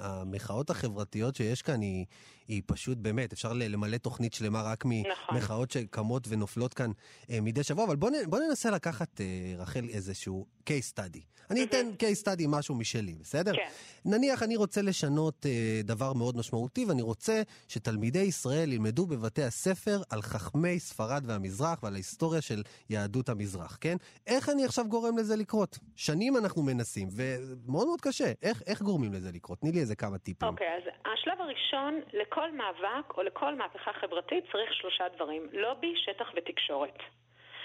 [0.03, 2.05] המחאות החברתיות שיש כאן היא,
[2.49, 5.83] היא פשוט באמת, אפשר למלא תוכנית שלמה רק ממחאות נכון.
[5.83, 6.91] שקמות ונופלות כאן
[7.31, 9.27] אה, מדי שבוע, אבל בואו בוא ננסה לקחת, אה,
[9.59, 11.37] רחל, איזשהו case study.
[11.51, 13.53] אני אתן case study משהו משלי, בסדר?
[13.53, 13.67] כן.
[14.05, 19.99] נניח אני רוצה לשנות אה, דבר מאוד משמעותי, ואני רוצה שתלמידי ישראל ילמדו בבתי הספר
[20.11, 23.97] על חכמי ספרד והמזרח ועל ההיסטוריה של יהדות המזרח, כן?
[24.27, 25.79] איך אני עכשיו גורם לזה לקרות?
[25.97, 28.33] שנים אנחנו מנסים, ומאוד מאוד קשה.
[28.43, 29.59] איך, איך גורמים לזה לקרות?
[29.59, 30.49] תני לי איזה כמה טיפים.
[30.49, 32.01] אוקיי, okay, אז השלב הראשון,
[32.37, 35.49] לכל מאבק או לכל מהפכה חברתית צריך שלושה דברים.
[35.53, 36.99] לובי, שטח ותקשורת.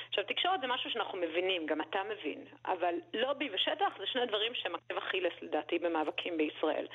[0.10, 4.54] עכשיו, תקשורת זה משהו שאנחנו מבינים, גם אתה מבין, אבל לובי ושטח זה שני דברים
[4.56, 6.88] שהם עקב אכילס לדעתי במאבקים בישראל.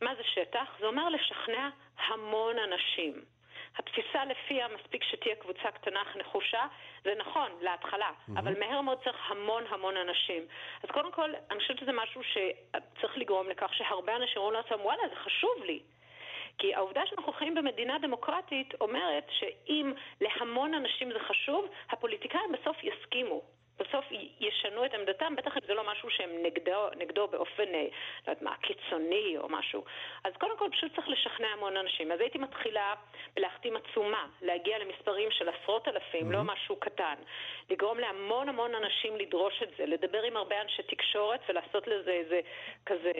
[0.00, 0.76] מה זה שטח?
[0.80, 1.68] זה אומר לשכנע
[2.06, 3.24] המון אנשים.
[3.78, 6.66] התפיסה לפיה מספיק שתהיה קבוצה קטנה אך נחושה,
[7.04, 8.38] זה נכון, להתחלה, mm-hmm.
[8.38, 10.42] אבל מהר מאוד צריך המון המון אנשים.
[10.82, 15.02] אז קודם כל, אני חושבת שזה משהו שצריך לגרום לכך שהרבה אנשים אומרים לעצמם, וואלה,
[15.08, 15.80] זה חשוב לי.
[16.58, 23.55] כי העובדה שאנחנו חיים במדינה דמוקרטית אומרת שאם להמון אנשים זה חשוב, הפוליטיקאים בסוף יסכימו.
[23.78, 24.04] בסוף
[24.40, 28.42] ישנו את עמדתם, בטח אם זה לא משהו שהם נגדו, נגדו באופן, אה, לא יודעת
[28.42, 29.84] מה, קיצוני או משהו.
[30.24, 32.12] אז קודם כל פשוט צריך לשכנע המון אנשים.
[32.12, 32.94] אז הייתי מתחילה
[33.36, 36.32] בלהחתים עצומה, להגיע למספרים של עשרות אלפים, mm-hmm.
[36.32, 37.14] לא משהו קטן.
[37.70, 42.40] לגרום להמון המון אנשים לדרוש את זה, לדבר עם הרבה אנשי תקשורת ולעשות לזה איזה
[42.86, 43.12] כזה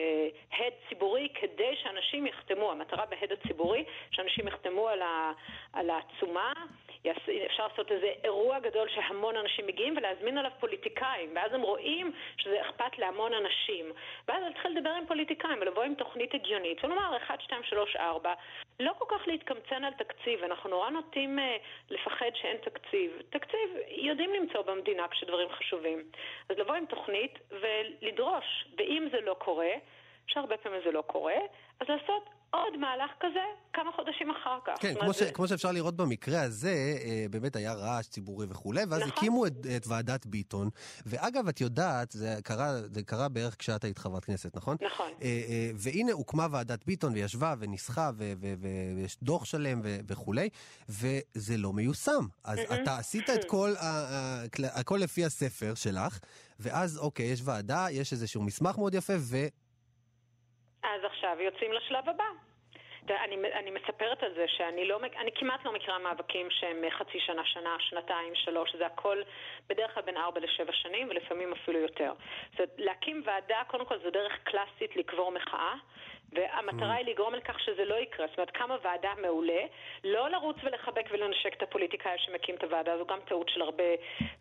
[0.51, 2.71] הד ציבורי כדי שאנשים יחתמו.
[2.71, 5.31] המטרה בהד הציבורי, שאנשים יחתמו על, ה,
[5.73, 6.53] על העצומה.
[7.45, 12.61] אפשר לעשות איזה אירוע גדול שהמון אנשים מגיעים ולהזמין עליו פוליטיקאים, ואז הם רואים שזה
[12.61, 13.91] אכפת להמון אנשים.
[14.27, 18.33] ואז להתחיל לדבר עם פוליטיקאים ולבוא עם תוכנית הגיונית ולומר 1, 2, 3, 4,
[18.79, 23.11] לא כל כך להתקמצן על תקציב, אנחנו נורא נוטים uh, לפחד שאין תקציב.
[23.29, 26.03] תקציב יודעים למצוא במדינה כשדברים חשובים.
[26.49, 29.71] אז לבוא עם תוכנית ולדרוש, ואם זה לא קורה,
[30.27, 31.37] שהרבה פעמים זה לא קורה,
[31.79, 33.39] אז לעשות עוד מהלך כזה
[33.73, 34.73] כמה חודשים אחר כך.
[34.79, 35.31] כן, כמו, ש, זה...
[35.31, 39.13] כמו שאפשר לראות במקרה הזה, אה, באמת היה רעש ציבורי וכולי, ואז נכון.
[39.17, 40.69] הקימו את, את ועדת ביטון,
[41.05, 44.77] ואגב, את יודעת, זה קרה, זה קרה בערך כשאת היית חברת כנסת, נכון?
[44.85, 45.11] נכון.
[45.21, 48.11] אה, אה, והנה הוקמה ועדת ביטון, וישבה וניסחה,
[48.95, 50.49] ויש דוח שלם ו, וכולי,
[50.89, 52.25] וזה לא מיושם.
[52.43, 52.73] אז mm-hmm.
[52.73, 53.73] אתה עשית את כל,
[54.73, 56.19] הכל לפי הספר שלך,
[56.59, 59.37] ואז אוקיי, יש ועדה, יש איזשהו מסמך מאוד יפה, ו...
[60.95, 62.23] אז עכשיו יוצאים לשלב הבא.
[63.11, 67.45] אני, אני מספרת על זה שאני לא, אני כמעט לא מכירה מאבקים שהם חצי שנה,
[67.45, 69.21] שנה, שנתיים, שלוש, זה הכל
[69.67, 72.13] בדרך כלל בין ארבע לשבע שנים ולפעמים אפילו יותר.
[72.57, 75.73] זאת להקים ועדה, קודם כל זו דרך קלאסית לקבור מחאה,
[76.33, 76.97] והמטרה mm.
[76.97, 78.27] היא לגרום לכך שזה לא יקרה.
[78.27, 79.61] זאת אומרת, קמה ועדה מעולה,
[80.03, 83.83] לא לרוץ ולחבק ולנשק את הפוליטיקאי שמקים את הוועדה, זו גם טעות של הרבה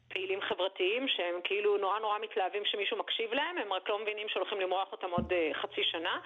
[0.08, 4.60] פעילים חברתיים שהם כאילו נורא נורא מתלהבים שמישהו מקשיב להם, הם רק לא מבינים שהולכים
[4.60, 6.20] למרוח אותם עוד uh, חצי שנה.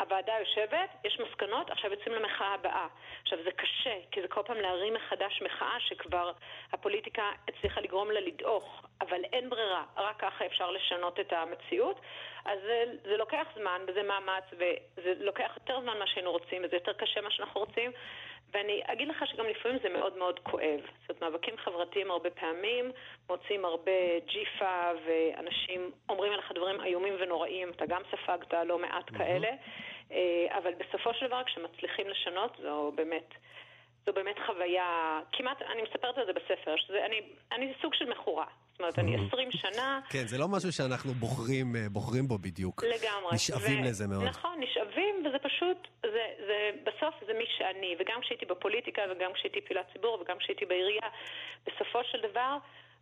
[0.00, 2.86] הוועדה יושבת, יש מסקנות, עכשיו יוצאים למחאה הבאה.
[3.22, 6.32] עכשיו זה קשה, כי זה כל פעם להרים מחדש מחאה שכבר
[6.72, 12.00] הפוליטיקה הצליחה לגרום לה לדעוך, אבל אין ברירה, רק ככה אפשר לשנות את המציאות.
[12.44, 16.76] אז זה, זה לוקח זמן וזה מאמץ, וזה לוקח יותר זמן ממה שהיינו רוצים, וזה
[16.76, 17.92] יותר קשה ממה שאנחנו רוצים.
[18.54, 20.80] ואני אגיד לך שגם לפעמים זה מאוד מאוד כואב.
[21.08, 22.92] זאת אומרת, מאבקים חברתיים הרבה פעמים
[23.28, 29.48] מוצאים הרבה ג'יפה, ואנשים אומרים עליך דברים איומים ונוראים, אתה גם ספגת לא מעט כאלה,
[30.12, 33.34] אה, אבל בסופו של דבר כשמצליחים לשנות זו באמת...
[34.06, 37.20] זו באמת חוויה, כמעט, אני מספרת על זה בספר, שזה, אני,
[37.52, 38.46] אני סוג של מכורה.
[38.72, 40.00] זאת אומרת, אני עשרים שנה...
[40.10, 42.84] כן, זה לא משהו שאנחנו בוחרים, אה, בוחרים בו בדיוק.
[42.84, 43.34] לגמרי.
[43.34, 43.84] נשאבים ו...
[43.84, 44.24] לזה מאוד.
[44.24, 47.96] נכון, נשאבים, וזה פשוט, זה, זה, בסוף זה מי שאני.
[47.98, 51.08] וגם כשהייתי בפוליטיקה, וגם כשהייתי פעילת ציבור, וגם כשהייתי בעירייה,
[51.66, 52.56] בסופו של דבר...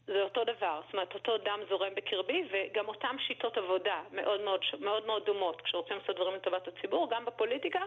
[0.06, 4.60] זה אותו דבר, זאת אומרת, אותו דם זורם בקרבי, וגם אותן שיטות עבודה מאוד מאוד,
[4.80, 5.60] מאוד מאוד דומות.
[5.60, 7.80] כשרוצים לעשות דברים לטובת הציבור, גם בפוליטיקה,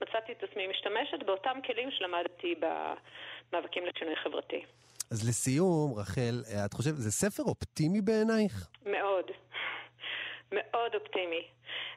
[0.00, 4.64] מצאתי את עצמי משתמשת באותם כלים שלמדתי במאבקים לשינוי חברתי.
[5.10, 6.34] אז לסיום, רחל,
[6.66, 8.52] את חושבת, זה ספר אופטימי בעינייך?
[8.86, 9.30] מאוד.
[10.52, 11.42] מאוד אופטימי.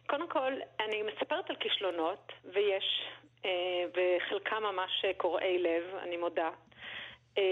[0.08, 3.06] קודם כל, אני מספרת על כישלונות, ויש,
[3.46, 6.50] אה, וחלקם ממש קורעי לב, אני מודה.
[7.38, 7.44] אה,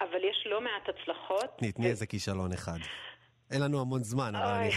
[0.00, 1.50] אבל יש לא מעט הצלחות.
[1.74, 2.78] תני איזה כישלון אחד.
[3.50, 4.70] אין לנו המון זמן, אבל אני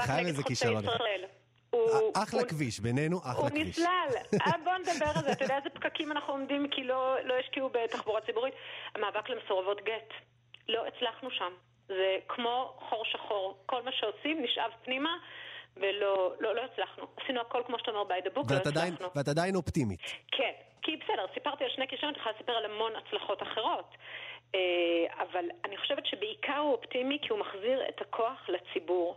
[0.00, 0.98] חייב איזה, כישלון אחד.
[2.14, 3.78] אחלה כביש, בינינו אחלה כביש.
[3.78, 4.08] הוא נסלל.
[4.46, 5.32] אה, בוא נדבר על זה.
[5.32, 8.54] אתה יודע איזה פקקים אנחנו עומדים כי לא, לא השקיעו בתחבורה ציבורית?
[8.94, 10.10] המאבק למסורבות גט.
[10.68, 11.52] לא הצלחנו שם.
[11.88, 13.58] זה כמו חור שחור.
[13.66, 15.16] כל מה שעושים נשאב פנימה.
[15.76, 17.06] ולא לא, לא הצלחנו.
[17.16, 19.08] עשינו הכל כמו שאתה אומר by the book, לא הצלחנו.
[19.16, 20.00] ואת עדיין אופטימית.
[20.32, 23.94] כן, כי בסדר, סיפרתי על שני כישלונות, אני יכולה לספר על המון הצלחות אחרות.
[24.54, 24.60] אה,
[25.22, 29.16] אבל אני חושבת שבעיקר הוא אופטימי כי הוא מחזיר את הכוח לציבור.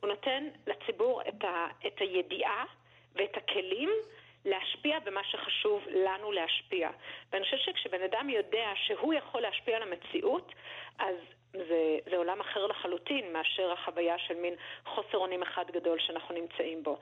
[0.00, 2.64] הוא נותן לציבור את, ה, את הידיעה
[3.14, 3.90] ואת הכלים
[4.44, 6.90] להשפיע במה שחשוב לנו להשפיע.
[7.32, 10.52] ואני חושבת שכשבן אדם יודע שהוא יכול להשפיע על המציאות,
[10.98, 11.16] אז
[11.52, 16.82] זה, זה עולם אחר לחלוטין מאשר החוויה של מין חוסר אונים אחד גדול שאנחנו נמצאים
[16.82, 16.98] בו.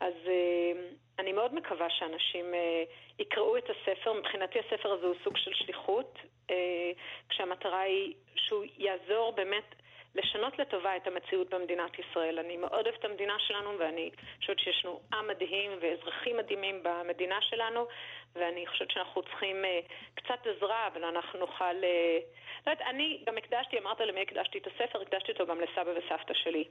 [0.00, 0.72] אז אה,
[1.18, 2.84] אני מאוד מקווה שאנשים אה,
[3.18, 4.12] יקראו את הספר.
[4.12, 6.18] מבחינתי הספר הזה הוא סוג של שליחות,
[6.50, 6.90] אה,
[7.28, 9.74] כשהמטרה היא שהוא יעזור באמת
[10.14, 12.38] לשנות לטובה את המציאות במדינת ישראל.
[12.38, 17.38] אני מאוד אוהבת את המדינה שלנו ואני חושבת שיש לנו עם מדהים ואזרחים מדהימים במדינה
[17.40, 17.86] שלנו
[18.34, 21.74] ואני חושבת שאנחנו צריכים uh, קצת עזרה, אבל אנחנו נוכל...
[21.80, 25.90] Uh, לא יודעת, אני גם הקדשתי, אמרת למי הקדשתי את הספר, הקדשתי אותו גם לסבא
[25.90, 26.64] וסבתא שלי.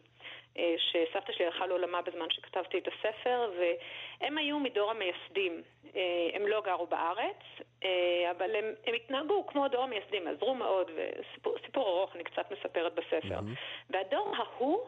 [0.55, 5.61] Uh, שסבתא שלי הלכה לעולמה בזמן שכתבתי את הספר, והם היו מדור המייסדים.
[5.85, 5.97] Uh,
[6.33, 7.85] הם לא גרו בארץ, uh,
[8.31, 13.39] אבל הם, הם התנהגו כמו דור המייסדים, עזרו מאוד, וסיפור ארוך אני קצת מספרת בספר.
[13.39, 13.89] Mm-hmm.
[13.89, 14.87] והדור ההוא,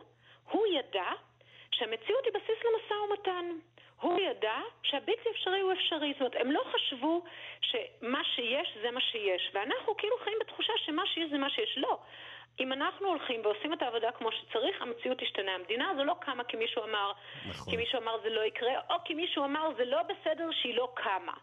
[0.51, 1.12] הוא ידע
[1.71, 3.45] שהמציאות היא בסיס למשא ומתן.
[4.01, 6.13] הוא ידע שהבלתי אפשרי הוא אפשרי.
[6.13, 7.23] זאת אומרת, הם לא חשבו
[7.61, 9.51] שמה שיש זה מה שיש.
[9.53, 11.77] ואנחנו כאילו חיים בתחושה שמה שיש זה מה שיש.
[11.77, 11.97] לא.
[12.59, 15.55] אם אנחנו הולכים ועושים את העבודה כמו שצריך, המציאות תשתנה.
[15.55, 17.11] המדינה הזו לא קמה כי מישהו אמר,
[17.49, 17.71] נכון.
[17.71, 20.91] כי מישהו אמר זה לא יקרה, או כי מישהו אמר זה לא בסדר שהיא לא
[20.93, 21.33] קמה.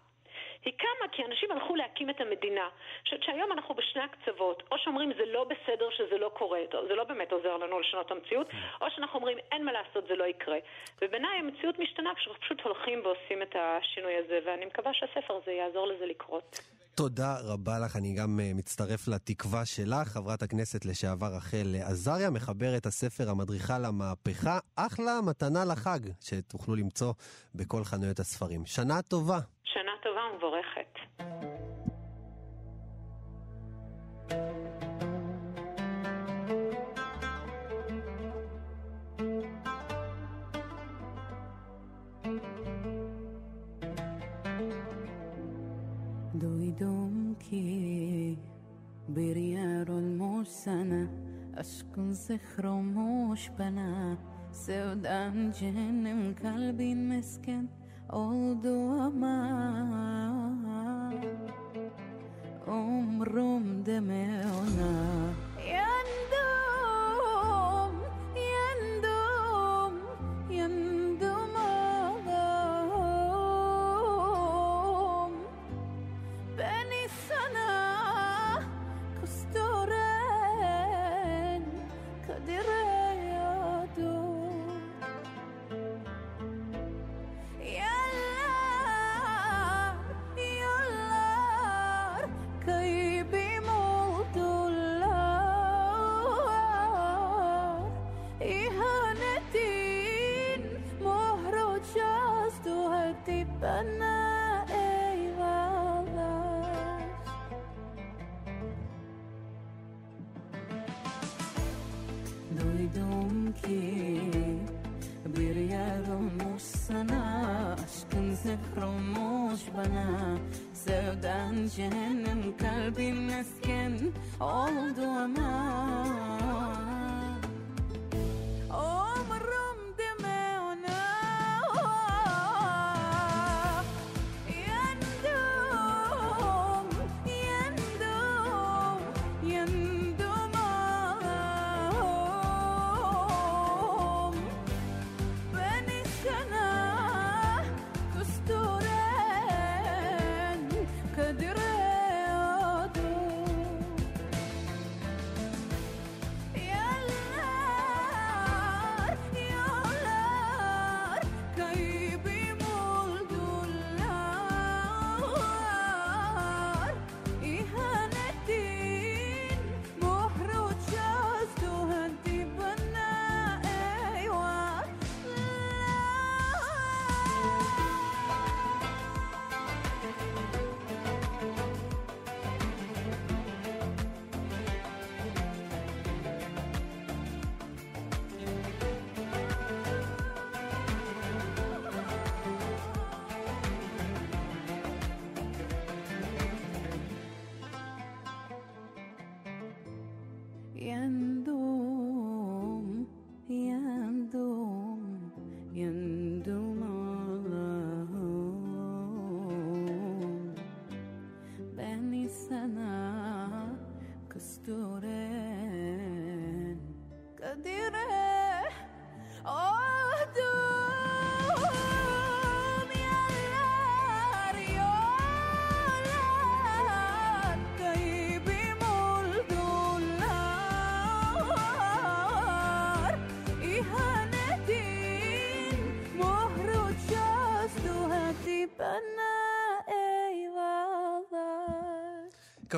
[0.64, 2.60] היא קמה כי אנשים הלכו להקים את המדינה.
[2.62, 6.94] אני חושבת שהיום אנחנו בשני הקצוות, או שאומרים זה לא בסדר שזה לא קורה, זה
[6.94, 8.46] לא באמת עוזר לנו לשנות את המציאות,
[8.80, 10.58] או שאנחנו אומרים אין מה לעשות, זה לא יקרה.
[11.02, 15.86] ובעיניי המציאות משתנה כשאנחנו פשוט הולכים ועושים את השינוי הזה, ואני מקווה שהספר הזה יעזור
[15.86, 16.58] לזה לקרות.
[16.94, 22.86] תודה רבה לך, אני גם uh, מצטרף לתקווה שלך, חברת הכנסת לשעבר רחל עזריה, מחברת
[22.86, 27.12] הספר המדריכה למהפכה, אחלה מתנה לחג, שתוכלו למצוא
[27.54, 28.66] בכל חנויות הספרים.
[28.66, 29.38] שנה טובה.
[29.64, 29.87] שנה טובה
[30.27, 30.93] ומבורכת.
[46.35, 48.37] دويدوم كي
[49.09, 51.09] بريار الموسنة
[51.57, 54.17] أشكن زخر وموش بنا
[54.51, 57.76] سودان جهنم قلبي مسكن
[58.08, 59.36] Olduama
[62.66, 65.47] Umrum demeona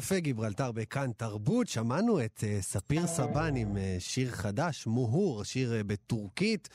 [0.01, 5.73] קפה גיברלטר בכאן תרבות, שמענו את uh, ספיר סבן עם uh, שיר חדש, מוהור, שיר
[5.81, 6.69] uh, בטורקית.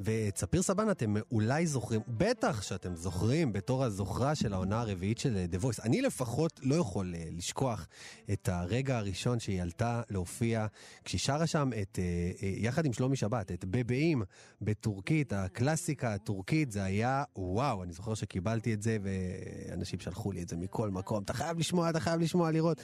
[0.00, 5.36] ואת ספיר סבן אתם אולי זוכרים, בטח שאתם זוכרים בתור הזוכרה של העונה הרביעית של
[5.36, 5.82] אה, The Voice.
[5.84, 7.88] אני לפחות לא יכול uh, לשכוח
[8.32, 10.66] את הרגע הראשון שהיא עלתה להופיע,
[11.04, 14.22] כשהיא שרה שם את, uh, uh, יחד עם שלומי שבת, את בבאים
[14.60, 20.48] בטורקית, הקלאסיקה הטורקית, זה היה וואו, אני זוכר שקיבלתי את זה ואנשים שלחו לי את
[20.48, 22.80] זה מכל מקום, אתה חייב לשמוע, אתה חייב לשמוע, לראות.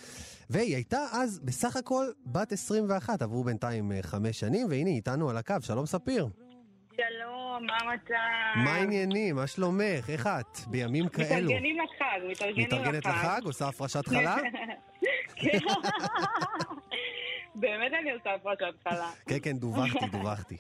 [0.50, 5.54] והיא הייתה אז בסך הכל בת 21, עברו בינתיים חמש שנים, והנה איתנו על הקו,
[5.60, 6.28] שלום ספיר.
[6.96, 8.14] שלום, מה המצב?
[8.64, 9.36] מה העניינים?
[9.36, 10.10] מה שלומך?
[10.10, 10.58] איך את?
[10.66, 11.26] בימים כאלו.
[11.26, 12.76] מתארגנים לחג, מתארגנים לחג.
[12.76, 13.40] מתארגנת לחג?
[13.44, 14.36] עושה הפרשת חלה?
[15.40, 15.58] כן.
[17.54, 19.10] באמת אני עושה הפרשת חלה.
[19.28, 20.56] כן, כן, דווחתי, דווחתי.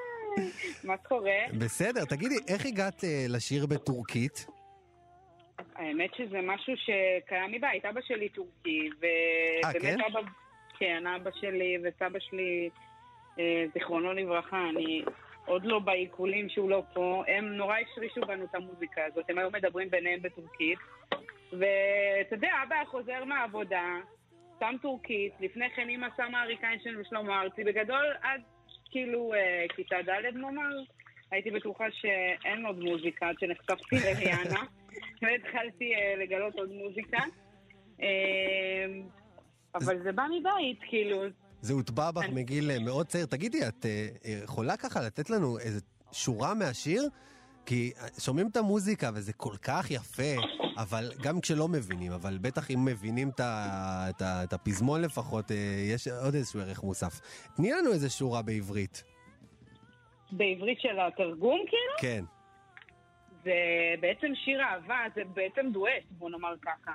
[0.88, 1.40] מה קורה?
[1.58, 4.46] בסדר, תגידי, איך הגעת אה, לשיר בטורקית?
[5.76, 8.88] האמת שזה משהו שקיים מבית, אבא שלי טורקי,
[9.64, 9.96] אה, כן?
[10.10, 10.20] אבא...
[10.78, 12.70] כן, אבא שלי וסבא שלי,
[13.38, 15.02] אה, זיכרונו לברכה, אני
[15.46, 19.50] עוד לא בעיקולים שהוא לא פה, הם נורא השרישו בנו את המוזיקה הזאת, הם היו
[19.50, 20.78] מדברים ביניהם בטורקית.
[21.52, 23.96] ואתה יודע, אבא היה חוזר מהעבודה,
[24.60, 28.40] שם טורקית, לפני כן אמא שמה אריק איינשטיין ושלמה ארצי, בגדול עד
[28.90, 30.70] כאילו אה, כיתה ד' נאמר,
[31.30, 34.62] הייתי בטוחה שאין עוד מוזיקה עד שנחשפתי לריאנה,
[35.22, 37.18] והתחלתי אה, לגלות עוד מוזיקה.
[38.02, 38.86] אה,
[39.74, 41.22] אבל זה בא מבית, כאילו,
[41.62, 43.26] זה הוטבע בך מגיל אה, מאוד צעיר.
[43.26, 45.80] תגידי, את אה, אה, יכולה ככה לתת לנו איזה
[46.12, 47.08] שורה מהשיר?
[47.66, 50.32] כי שומעים את המוזיקה וזה כל כך יפה,
[50.76, 55.50] אבל גם כשלא מבינים, אבל בטח אם מבינים את, את, את הפזמון לפחות,
[55.90, 57.20] יש עוד איזשהו ערך מוסף.
[57.56, 59.04] תני לנו איזה שורה בעברית.
[60.32, 61.94] בעברית של התרגום כאילו?
[61.98, 62.24] כן.
[63.44, 63.52] זה
[64.00, 66.92] בעצם שיר אהבה, זה בעצם דואט, בוא נאמר ככה.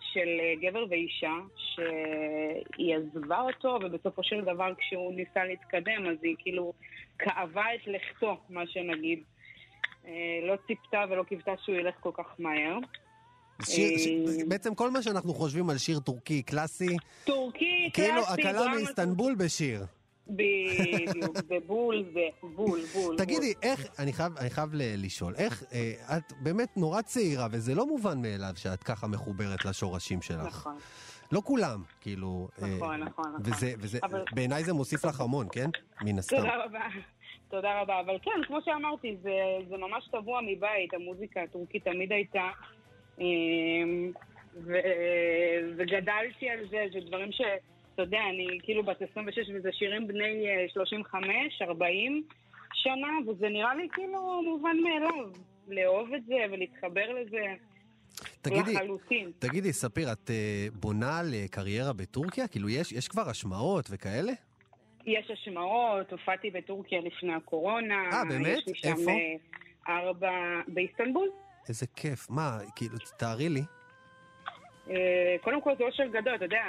[0.00, 0.28] של
[0.62, 6.72] גבר ואישה, שהיא עזבה אותו, ובסופו של דבר כשהוא ניסה להתקדם, אז היא כאילו
[7.18, 9.22] כאבה את לכתו, מה שנגיד.
[10.06, 10.12] אה,
[10.42, 12.78] לא ציפתה ולא קיוותה שהוא ילך כל כך מהר.
[13.62, 14.06] שיר, ש...
[14.06, 18.74] אה, בעצם כל מה שאנחנו חושבים על שיר טורקי קלאסי, טורקי כאילו קלאסי, כאילו הקלה
[18.74, 19.80] מאיסטנבול בשיר.
[20.28, 23.16] בדיוק, זה בול, זה בול, בול.
[23.18, 27.86] תגידי, איך, אני חייב, אני חייב לשאול, איך, אה, את באמת נורא צעירה, וזה לא
[27.86, 30.46] מובן מאליו שאת ככה מחוברת לשורשים שלך.
[30.46, 30.76] נכון.
[31.32, 32.48] לא כולם, כאילו...
[32.58, 33.40] נכון, אה, נכון, נכון.
[33.44, 34.24] וזה, וזה, אבל...
[34.32, 35.70] בעיניי זה מוסיף לך המון, כן?
[36.02, 36.36] מן הסתם.
[36.36, 36.80] תודה רבה.
[37.48, 38.00] תודה רבה.
[38.00, 39.30] אבל כן, כמו שאמרתי, זה,
[39.68, 42.48] זה ממש טבוע מבית, המוזיקה הטורקית תמיד הייתה.
[43.18, 44.12] אמ,
[44.54, 44.74] ו,
[45.76, 47.40] וגדלתי על זה, זה דברים ש...
[47.96, 51.26] אתה יודע, אני כאילו בת 26 וזה שירים בני 35,
[51.62, 52.22] אה, 40
[52.74, 55.30] שנה, וזה נראה לי כאילו מובן מאליו,
[55.68, 57.44] לאהוב את זה ולהתחבר לזה.
[58.42, 59.30] תגידי, לחלוטין.
[59.38, 62.48] תגידי, ספיר, את uh, בונה לקריירה בטורקיה?
[62.48, 64.32] כאילו, יש, יש כבר השמעות וכאלה?
[65.06, 67.94] יש השמעות, הופעתי בטורקיה לפני הקורונה.
[68.12, 68.58] אה, באמת?
[68.58, 69.10] יש לי שם איפה?
[69.10, 70.30] אה, ארבע...
[70.68, 71.28] באיסטנבול.
[71.68, 72.30] איזה כיף.
[72.30, 73.62] מה, כאילו, תארי לי.
[75.40, 76.62] קודם כל זה אושר גדול, אתה יודע,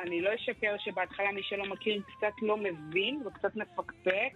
[0.00, 4.32] אני לא אשקר שבהתחלה מי שלא מכיר קצת לא מבין וקצת מפקפק.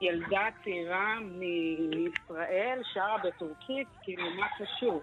[0.00, 5.02] ילדה צעירה מישראל שרה בטורקית, כאילו מה קשור?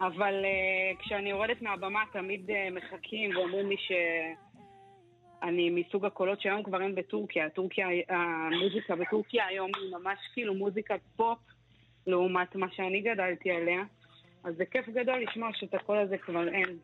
[0.00, 6.82] אבל uh, כשאני יורדת מהבמה תמיד uh, מחכים ואומרים לי שאני מסוג הקולות שהיום כבר
[6.82, 7.50] אין בטורקיה.
[7.50, 11.38] טורקיה, המוזיקה בטורקיה היום היא ממש כאילו מוזיקת פופ
[12.06, 13.82] לעומת מה שאני גדלתי עליה.
[14.44, 16.78] אז זה כיף גדול לשמוע שאת הקול הזה כבר אין.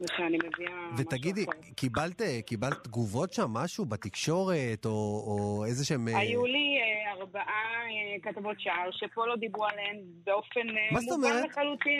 [0.00, 1.44] ושאני מביאה ותגידי,
[1.76, 4.90] קיבלת, קיבלת תגובות שם, משהו בתקשורת, או,
[5.26, 6.08] או איזה שהם...
[6.08, 10.60] אה, היו לי אה, ארבעה אה, כתבות שער, שפה לא דיברו עליהן באופן
[10.92, 11.44] מה זאת אומרת?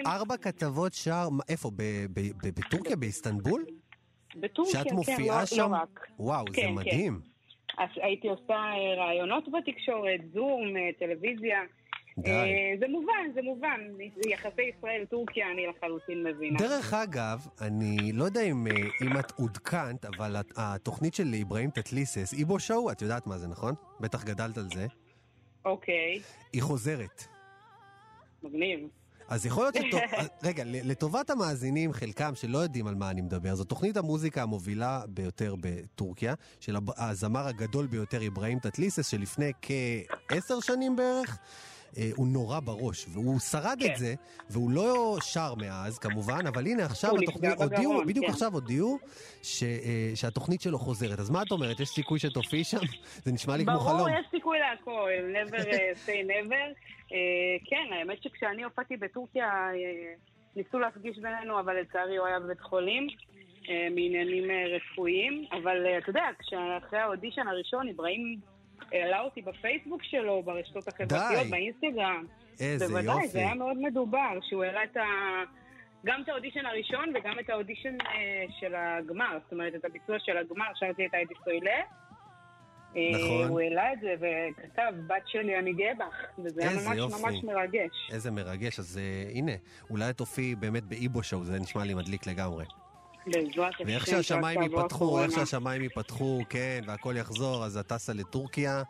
[0.06, 1.70] ארבע כתבות שער, איפה,
[2.42, 3.64] בטורקיה, באיסטנבול?
[4.36, 5.72] בטורקיה, שאת כן, מופיעה לא, שם?
[5.72, 6.06] לא רק.
[6.18, 6.74] וואו, כן, זה כן.
[6.74, 7.20] מדהים.
[7.78, 8.54] אז הייתי עושה
[8.96, 11.60] ראיונות בתקשורת, זום, טלוויזיה.
[12.18, 12.30] די.
[12.30, 13.80] אה, זה מובן, זה מובן.
[14.28, 16.58] יחסי ישראל-טורקיה אני לחלוטין מבינה.
[16.58, 22.32] דרך אגב, אני לא יודע אם, אה, אם את עודכנת, אבל התוכנית של אברהים תתליסס,
[22.32, 23.74] איבו שואו, את יודעת מה זה, נכון?
[24.00, 24.86] בטח גדלת על זה.
[25.64, 26.20] אוקיי.
[26.52, 27.24] היא חוזרת.
[28.42, 28.88] מגניב.
[29.28, 30.00] אז יכול להיות שטוב...
[30.48, 35.54] רגע, לטובת המאזינים, חלקם שלא יודעים על מה אני מדבר, זו תוכנית המוזיקה המובילה ביותר
[35.60, 39.52] בטורקיה, של הזמר הגדול ביותר, אברהים תתליסס, שלפני
[40.28, 41.38] כעשר שנים בערך.
[41.98, 43.92] אה, הוא נורא בראש, והוא שרד כן.
[43.92, 44.14] את זה,
[44.50, 48.32] והוא לא שר מאז כמובן, אבל הנה עכשיו התוכנית, הודיעו, בגרון, בדיוק כן.
[48.32, 48.98] עכשיו הודיעו
[49.42, 51.18] ש, אה, שהתוכנית שלו חוזרת.
[51.18, 52.78] אז מה את אומרת, יש סיכוי שתופיעי שם?
[53.24, 53.96] זה נשמע לי כמו חלום.
[53.96, 56.78] ברור, יש סיכוי להכל, never uh, say never.
[57.08, 57.12] Uh,
[57.70, 63.08] כן, האמת שכשאני הופעתי בטורקיה, uh, ניסו להפגיש בינינו, אבל לצערי הוא היה בבית חולים.
[63.68, 68.40] אה, מעניינים אה, רפואיים, אבל אה, אתה יודע, כשאחרי האודישן הראשון, אברהים
[68.92, 71.50] העלה אותי בפייסבוק שלו, ברשתות החברתיות, די.
[71.50, 72.26] באינסטגרם.
[72.60, 73.28] איזה בוודאי, יופי.
[73.28, 75.02] זה היה מאוד מדובר, שהוא העלה את ה...
[76.06, 80.36] גם את האודישן הראשון וגם את האודישן אה, של הגמר, זאת אומרת, את הביצוע של
[80.36, 81.80] הגמר, שרתי את איידי סוילה.
[82.96, 83.48] אה, נכון.
[83.48, 87.22] הוא העלה את זה וכתב, בת שלי, אני גאה בך, וזה היה ממש יופי.
[87.22, 88.10] ממש מרגש.
[88.12, 89.52] איזה מרגש, אז uh, הנה,
[89.90, 92.64] אולי תופיעי באמת באיבו שואו, זה נשמע לי מדליק לגמרי.
[93.26, 95.22] בעזרת השם, ואיך שהשמיים ייפתחו.
[95.22, 98.82] איך שהשמיים ייפתחו, כן, והכל יחזור, אז את טסה לטורקיה,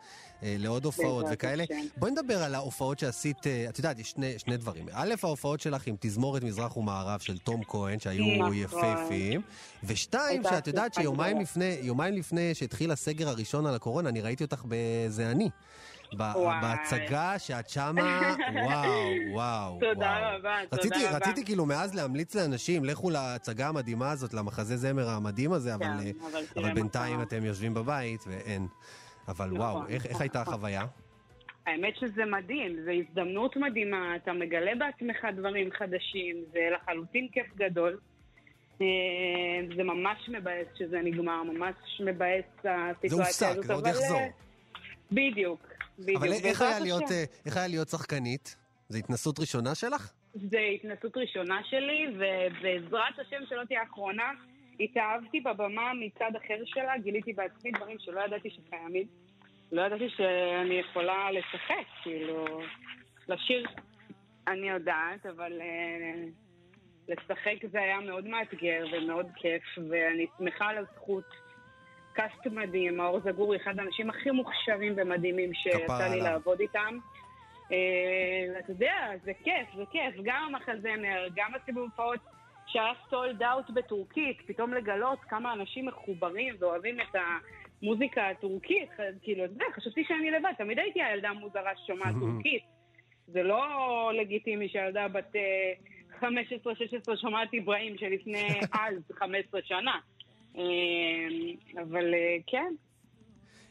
[0.43, 1.63] אה, לעוד הופעות וכאלה.
[1.97, 4.85] בואי נדבר על ההופעות שעשית, אה, את יודעת, יש שני, שני דברים.
[4.91, 8.53] א', ההופעות שלך עם תזמורת מזרח ומערב של תום כהן, שהיו נכון.
[8.53, 9.41] יפהפיים.
[9.83, 11.39] ושתיים, שאת יודעת שיומיים.
[11.39, 15.49] לפני, לפני שהתחיל הסגר הראשון על הקורונה, אני ראיתי אותך ב"זה אני".
[16.13, 16.57] וואי.
[16.61, 18.21] בהצגה שאת שמה,
[18.65, 18.91] וואו,
[19.31, 20.37] וואו, תודה וואו.
[20.39, 21.17] רבה, תודה רציתי, רבה.
[21.17, 25.91] רציתי כאילו מאז להמליץ לאנשים, לכו להצגה המדהימה הזאת, למחזה זמר המדהים הזה, אבל, כן,
[25.91, 27.21] אה, אבל אבל בינתיים.
[27.21, 28.67] אתם יושבים בבית ואין.
[29.27, 30.41] אבל נכון, וואו, איך, איך הייתה.
[30.41, 30.85] החוויה?
[31.65, 37.99] האמת שזה מדהים, זו הזדמנות מדהימה, אתה מגלה בעצמך דברים חדשים, זה לחלוטין כיף גדול.
[38.81, 38.85] אה,
[39.75, 43.65] זה ממש מבאס שזה נגמר, ממש מבאס הסיטואציה הופסק, הזאת.
[43.65, 44.17] זה עוד אבל, יחזור.
[44.19, 44.27] אה,
[45.11, 45.67] בדיוק,
[45.99, 46.23] בדיוק.
[46.23, 47.11] אבל איך היה, להיות.
[47.11, 48.55] אה, איך היה להיות שחקנית?
[48.89, 50.11] זו התנסות ראשונה שלך?
[50.33, 54.31] זו התנסות ראשונה שלי, ובעזרת השם שלא תהיה האחרונה,
[54.79, 59.07] התאהבתי בבמה מצד אחר שלה, גיליתי בעצמי דברים שלא ידעתי שקיימים.
[59.71, 62.45] לא ידעתי שאני יכולה לשחק, כאילו,
[63.27, 63.67] לשיר
[64.47, 66.23] אני יודעת, אבל אה,
[67.07, 71.46] לשחק זה היה מאוד מאתגר ומאוד כיף, ואני שמחה על הזכות.
[72.17, 76.21] קאסט מדהים, מאור זגורי, אחד האנשים הכי מוכשרים ומדהימים שיצא לי.
[76.21, 76.97] לעבוד איתם.
[77.71, 80.15] אה, אתה יודע, זה כיף, זה כיף.
[80.23, 82.19] גם המחזמר, גם הסיבוב הופעות
[82.67, 87.15] שהיה סולד אאוט בטורקית, פתאום לגלות כמה אנשים מחוברים ואוהבים את
[87.81, 88.89] המוזיקה הטורקית.
[89.21, 92.63] כאילו, אתה יודע, חשבתי שאני לבד, תמיד הייתי הילדה המוזרה ששומעת טורקית.
[93.27, 93.65] זה לא
[94.13, 95.73] לגיטימי שהילדה בת אה,
[96.21, 96.25] 15-16
[97.21, 98.47] שומעת אברהים שלפני
[98.85, 99.99] אז 15 שנה.
[100.57, 100.63] אה,
[101.83, 102.73] אבל אה, כן,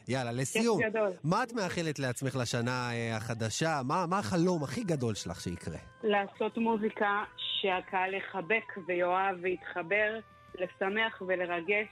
[0.08, 0.80] יאללה, לסיום.
[1.24, 3.80] מה את מאחלת לעצמך לשנה אה, החדשה?
[3.84, 5.78] מה, מה החלום הכי גדול שלך שיקרה?
[6.02, 10.18] לעשות מוזיקה שהקהל יחבק ויאהב ויתחבר,
[10.54, 11.88] לשמח ולרגש,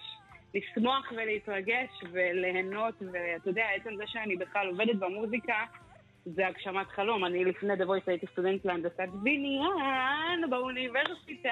[0.54, 5.54] לשמוח ולהתרגש וליהנות, ואתה יודע, עצם זה שאני בכלל עובדת במוזיקה,
[6.24, 7.24] זה הגשמת חלום.
[7.24, 11.50] אני לפני דה הייתי סטודנט להנדסת בניין באוניברסיטה.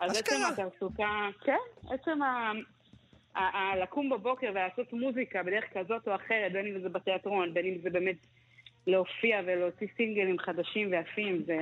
[0.00, 0.34] אז עצם.
[0.52, 1.56] התעסוקה, כן,
[1.90, 2.52] עצם ה...
[3.34, 7.66] ה- ה- לקום בבוקר ולעשות מוזיקה בדרך כזאת או אחרת, בין אם זה בתיאטרון, בין
[7.66, 8.16] אם זה באמת
[8.86, 11.56] להופיע ולהוציא סינגלים חדשים ויפים, זה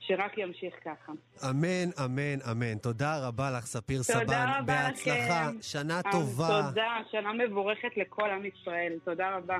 [0.00, 1.12] שרק ימשיך ככה.
[1.50, 2.78] אמן, אמן, אמן.
[2.78, 4.20] תודה רבה לך, ספיר סבן.
[4.20, 5.62] תודה רבה בהצלחה, לכם.
[5.62, 6.62] שנה אז טובה.
[6.68, 8.92] תודה, שנה מבורכת לכל עם ישראל.
[9.04, 9.58] תודה רבה.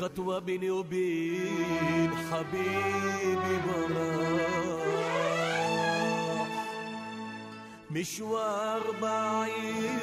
[0.00, 4.50] والخطوة بيني وبين حبيبي براح
[7.90, 9.99] مشوار بعيد.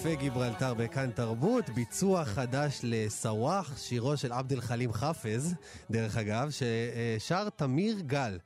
[0.00, 5.54] קפה גיברלטר בכאן תרבות, ביצוע חדש לסוואח, שירו של עבד אל חלים חאפז,
[5.90, 8.38] דרך אגב, ששר תמיר גל.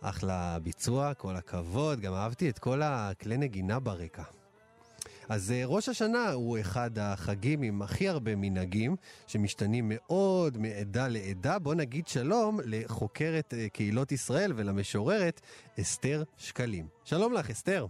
[0.00, 4.22] אחלה ביצוע, כל הכבוד, גם אהבתי את כל הכלי נגינה ברקע.
[5.28, 8.96] אז אה, ראש השנה הוא אחד החגים עם הכי הרבה מנהגים,
[9.26, 11.58] שמשתנים מאוד מעדה לעדה.
[11.58, 15.40] בוא נגיד שלום לחוקרת אה, קהילות ישראל ולמשוררת
[15.80, 16.86] אסתר שקלים.
[17.04, 17.86] שלום לך, אסתר.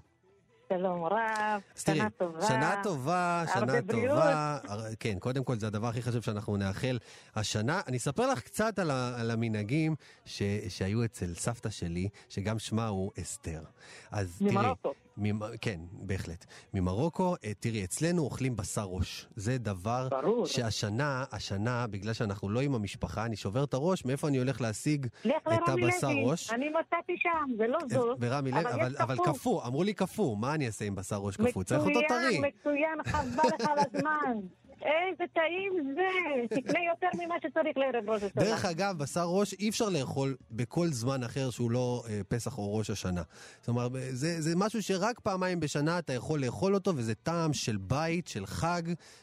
[0.79, 2.47] שלום רב, שנה טובה.
[2.49, 3.83] שנה טובה, שנה.
[3.83, 4.59] טובה.
[5.01, 6.99] כן, קודם כל זה הדבר הכי חשוב שאנחנו נאחל
[7.37, 7.81] השנה.
[7.87, 9.95] אני אספר לך קצת על, על המנהגים
[10.25, 13.62] ש, שהיו אצל סבתא שלי, שגם שמה הוא אסתר.
[14.11, 14.93] אז תראי, ממרוקו.
[15.61, 16.45] כן, בהחלט.
[16.75, 19.29] ממרוקו, אה, תראי, אצלנו אוכלים בשר ראש.
[19.37, 20.47] זה דבר ברור.
[20.47, 25.07] שהשנה, השנה, בגלל שאנחנו לא עם המשפחה, אני שובר את הראש, מאיפה אני הולך להשיג
[25.25, 26.51] לך את לרמי הבשר לוי, ראש?
[26.51, 28.17] אני מצאתי שם, זה לא זול.
[28.19, 29.17] ברמי לוי, אבל אבל.
[29.25, 31.63] קפוא, אמרו לי קפוא, מה אני אעשה עם בשר ראש קפוא?
[31.63, 32.41] צריך אותו טרי.
[32.41, 34.37] מצוין, מצוין, חבל לך על הזמן.
[34.83, 36.09] איזה טעים זה!
[36.57, 38.43] תקנה יותר ממה שצריך לערב ראש השנה.
[38.45, 42.76] דרך אגב, בשר ראש אי אפשר לאכול בכל זמן אחר שהוא לא אה, פסח או
[42.76, 43.22] ראש השנה.
[43.61, 47.76] זאת אומרת, זה, זה משהו שרק פעמיים בשנה אתה יכול לאכול אותו, וזה טעם של
[47.76, 48.83] בית, של חג,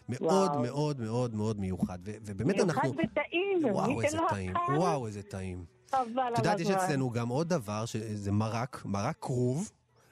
[0.10, 0.62] מאוד וואו.
[0.62, 1.99] מאוד מאוד מאוד מיוחד.
[2.05, 2.89] ו- ובאמת מיוחד אנחנו...
[2.91, 5.66] וטעים, וואו, איזה טעים, וואו, איזה טעים.
[5.91, 6.70] חבל את יודעת, יש.
[6.70, 9.72] אצלנו גם עוד דבר, שזה מרק, מרק כרוב.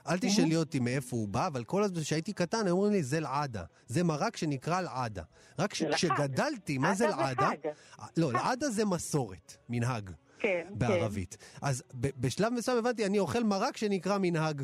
[0.09, 3.17] אל תשאלי אותי מאיפה הוא בא, אבל כל הזמן כשהייתי קטן, היו אומרים לי, זה
[3.17, 3.63] אלעדה.
[3.87, 5.23] זה מרק שנקרא אלעדה.
[5.59, 5.73] רק.
[5.73, 7.49] כשגדלתי, מה זה עדה זה אלעדה?
[7.49, 7.69] חג.
[8.17, 10.09] לא, אלעדה זה מסורת, מנהג.
[10.39, 11.37] כן, בערבית.
[11.61, 14.61] אז ב- בשלב מסוים הבנתי, אני אוכל מרק שנקרא מנהג.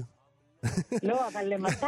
[1.03, 1.86] לא, אבל למתי?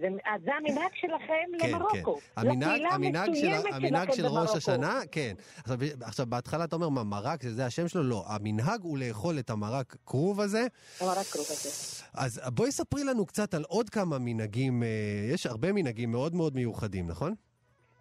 [0.00, 0.08] זה
[0.44, 2.16] זה המנהג שלכם כן, למרוקו.
[2.16, 2.40] כן.
[2.40, 4.56] המנהג, לקהילה המנהג, של, המנהג של ראש.
[4.56, 5.34] השנה, כן.
[5.58, 8.02] עכשיו, עכשיו, בהתחלה אתה אומר, מה, מרק, שזה השם שלו?
[8.02, 8.24] לא.
[8.26, 10.66] המנהג הוא לאכול את המרק כרוב הזה.
[11.00, 11.68] המרק כרוב הזה.
[12.14, 14.88] אז בואי ספרי לנו קצת על עוד כמה מנהגים, אה,
[15.32, 17.34] יש הרבה מנהגים מאוד מאוד מיוחדים, נכון?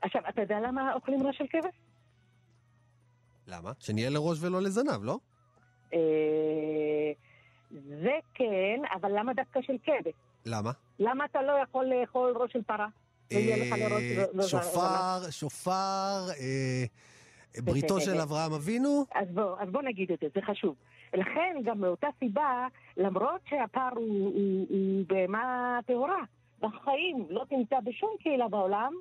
[0.01, 1.75] עכשיו, אתה יודע למה אוכלים ראש של כבש?
[3.47, 3.71] למה?
[3.79, 5.19] שנהיה לראש ולא לזנב, לא?
[5.93, 5.99] אה,
[7.71, 10.13] זה כן, אבל למה דווקא של כבש?
[10.45, 10.71] למה?
[10.99, 12.87] למה אתה לא יכול לאכול ראש של פרה?
[13.31, 16.83] לראש אה, לא- לא- שופר, שופר, אה,
[17.63, 19.05] בריתו של אברהם אבינו.
[19.15, 20.75] אז בוא, אז בוא נגיד את זה, זה חשוב.
[21.13, 22.67] לכן, גם מאותה סיבה,
[22.97, 26.23] למרות שהפר הוא, הוא, הוא בהמה טהורה,
[26.59, 28.93] בחיים לא תמצא בשום קהילה בעולם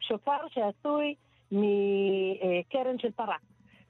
[0.00, 1.14] שופר שעשוי
[1.52, 3.36] מקרן של פרה.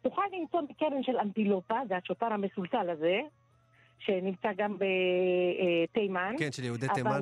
[0.02, 3.20] תוכל למצוא מקרן של אנטילופה, זה השופר המסולסל הזה,
[4.00, 4.76] שנמצא גם
[5.92, 6.34] בתימן.
[6.38, 7.20] כן, של יהודי תימן.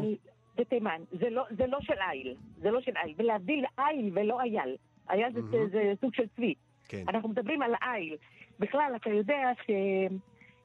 [0.56, 1.00] בתימן.
[1.12, 3.14] זה לא, זה לא של איל, זה לא של איל.
[3.18, 4.76] ולהבדיל איל ולא אייל.
[5.10, 5.68] אייל זה, מהמם.
[5.70, 6.54] זה סוג של צבי.
[6.88, 7.04] כן.
[7.08, 8.16] אנחנו מדברים על איל.
[8.58, 9.70] בכלל, אתה יודע ש...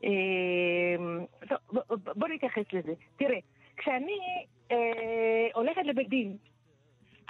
[0.03, 0.95] אה,
[1.49, 2.93] טוב, בוא- בוא- בוא נתייחס לזה.
[3.18, 3.38] תראה,
[3.78, 4.18] כשאני
[4.72, 4.78] אה,
[5.53, 6.38] הולכת לבית דין,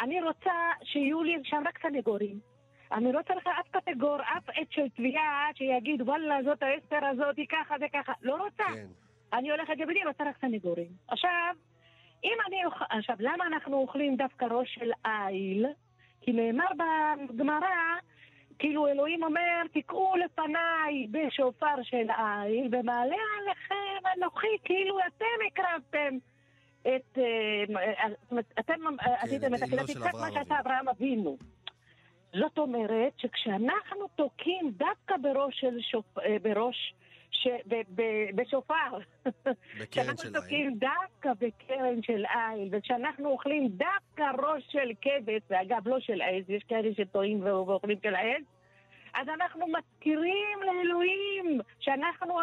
[0.01, 0.51] אני רוצה
[0.84, 2.39] שיהיו לי שם רק סנגורים.
[2.93, 7.47] אני לא צריכה אף קטגור, אף עת של תביעה שיגיד, וואלה, זאת האסתר הזאת, היא
[7.49, 8.13] ככה וככה.
[8.21, 8.63] לא רוצה.
[8.63, 8.87] כן.
[9.33, 10.91] אני הולכת דין, רוצה רק סנגורים.
[11.07, 11.55] עכשיו,
[12.23, 12.85] אם אני אוכל...
[12.89, 15.65] עכשיו, למה אנחנו אוכלים דווקא ראש של איל?
[16.21, 16.65] כי נאמר
[17.29, 17.67] בגמרא,
[18.59, 26.17] כאילו אלוהים אומר, תקעו לפניי בשופר של איל, ומעלה עליכם אנוכי, כאילו אתם הקרבתם
[26.81, 27.17] את...
[27.17, 31.37] אה, אומרת, אתם אה, עשיתם את יצחק, מה שעשה אברהם אבינו.
[32.34, 36.19] זאת אומרת שכשאנחנו תוקעים דווקא בראש של שופ...
[36.19, 36.93] אה, בראש...
[37.31, 37.47] ש...
[37.67, 37.75] ב...
[37.95, 38.01] ב...
[38.36, 38.97] בשופר,
[39.91, 40.31] כשאנחנו.
[40.34, 46.49] תוקעים דווקא בקרן של איל, וכשאנחנו אוכלים דווקא ראש של כבש, ואגב לא של עז,
[46.49, 48.43] יש כאלה שטועים ואוכלים של עז,
[49.13, 52.39] אז אנחנו מזכירים לאלוהים שאנחנו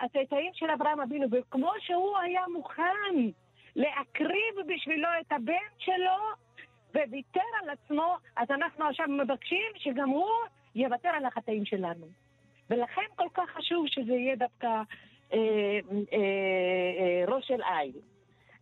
[0.00, 3.14] הצאצאים של אברהם אבינו, וכמו שהוא היה מוכן
[3.76, 6.18] להקריב בשבילו את הבן שלו,
[6.94, 10.30] וויתר על עצמו, אז אנחנו עכשיו מבקשים שגם הוא
[10.74, 12.06] יוותר על החטאים שלנו.
[12.70, 14.82] ולכן כל כך חשוב שזה יהיה דווקא אה,
[15.32, 17.92] אה, אה, ראש של עין.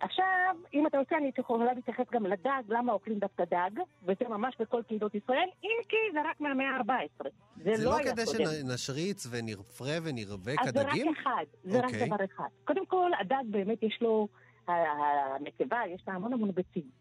[0.01, 3.70] עכשיו, אם אתה רוצה, אני יכולה להתייחס גם לדג, למה אוכלים דווקא דג,
[4.03, 7.29] וזה ממש בכל קהילות ישראל, אם כי זה רק מהמאה ה-14.
[7.57, 8.45] זה, זה לא לא היה כדי קודם.
[8.45, 11.12] שנשריץ ונרפרה ונרבה אז זה רק כדגים?
[11.12, 12.07] אחד, זה רק אוקיי.
[12.07, 12.49] דבר אחד.
[12.64, 14.29] קודם כל, הדג באמת יש לו,
[14.68, 16.97] הנקבה, יש לה המון המון ביצים.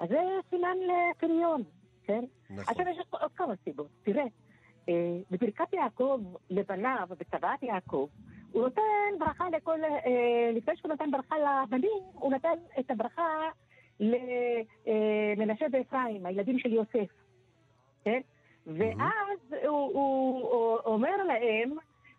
[0.00, 0.18] אז זה
[0.50, 1.62] סימן לפריון,
[2.04, 2.24] כן?
[2.50, 2.64] נכון.
[2.68, 3.88] עכשיו יש עוד כמה סיבות.
[4.02, 4.24] תראה,
[4.88, 6.20] אה, בברכת יעקב
[6.50, 8.08] לבניו, בצוואת יעקב,
[8.52, 8.82] הוא נותן
[9.18, 13.48] ברכה לכל, אה, לפני שהוא נתן ברכה לבנים, הוא נתן את הברכה
[14.00, 17.12] למנשה ואפרים, הילדים של יוסף,
[18.04, 18.20] כן?
[18.66, 21.70] ואז הוא, הוא, הוא אומר להם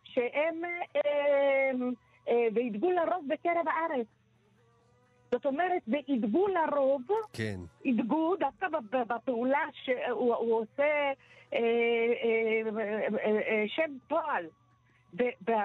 [0.03, 0.63] שהם
[0.95, 1.71] אה,
[2.27, 4.07] אה, וידגו לרוב בקרב הארץ.
[5.32, 7.01] זאת אומרת, וידגו לרוב
[7.34, 7.59] כן.
[7.86, 11.11] ידגו דווקא בפעולה שהוא הוא עושה
[11.53, 11.59] אה,
[12.23, 14.45] אה, אה, אה, שם פועל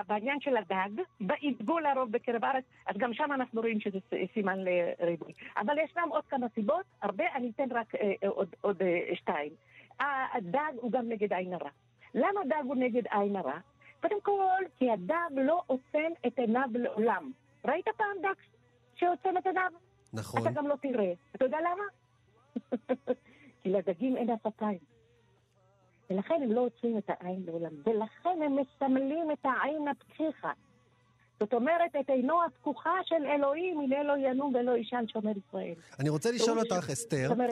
[0.08, 3.98] בעניין של הדג, וידגו לרוב בקרב הארץ, אז גם שם אנחנו רואים שזה
[4.34, 5.32] סימן לריבוי.
[5.56, 9.52] אבל ישנם עוד כמה סיבות, הרבה, אני אתן רק אה, אה, עוד, עוד אה, שתיים.
[10.34, 11.70] הדג הוא גם נגד עין הרע.
[12.14, 13.58] למה דג הוא נגד עין הרע?
[14.02, 17.30] קודם כל, כי הדג לא עוצם את עיניו לעולם.
[17.64, 18.34] ראית פעם דג
[18.96, 19.72] שעוצם את עיניו?
[20.12, 20.42] נכון.
[20.42, 21.12] אתה גם לא תראה.
[21.36, 21.84] אתה יודע למה?
[23.62, 24.78] כי לדגים אין אפתיים.
[26.10, 27.72] ולכן הם לא עוצמים את העין לעולם.
[27.86, 30.52] ולכן הם מסמלים את העין הפתיחה.
[31.40, 35.74] זאת אומרת, את עינו הפקוחה של אלוהים, הנה לא ינום ולא יישן שומר ישראל.
[36.00, 37.30] אני רוצה לשאול אותך, אסתר.
[37.30, 37.46] אה,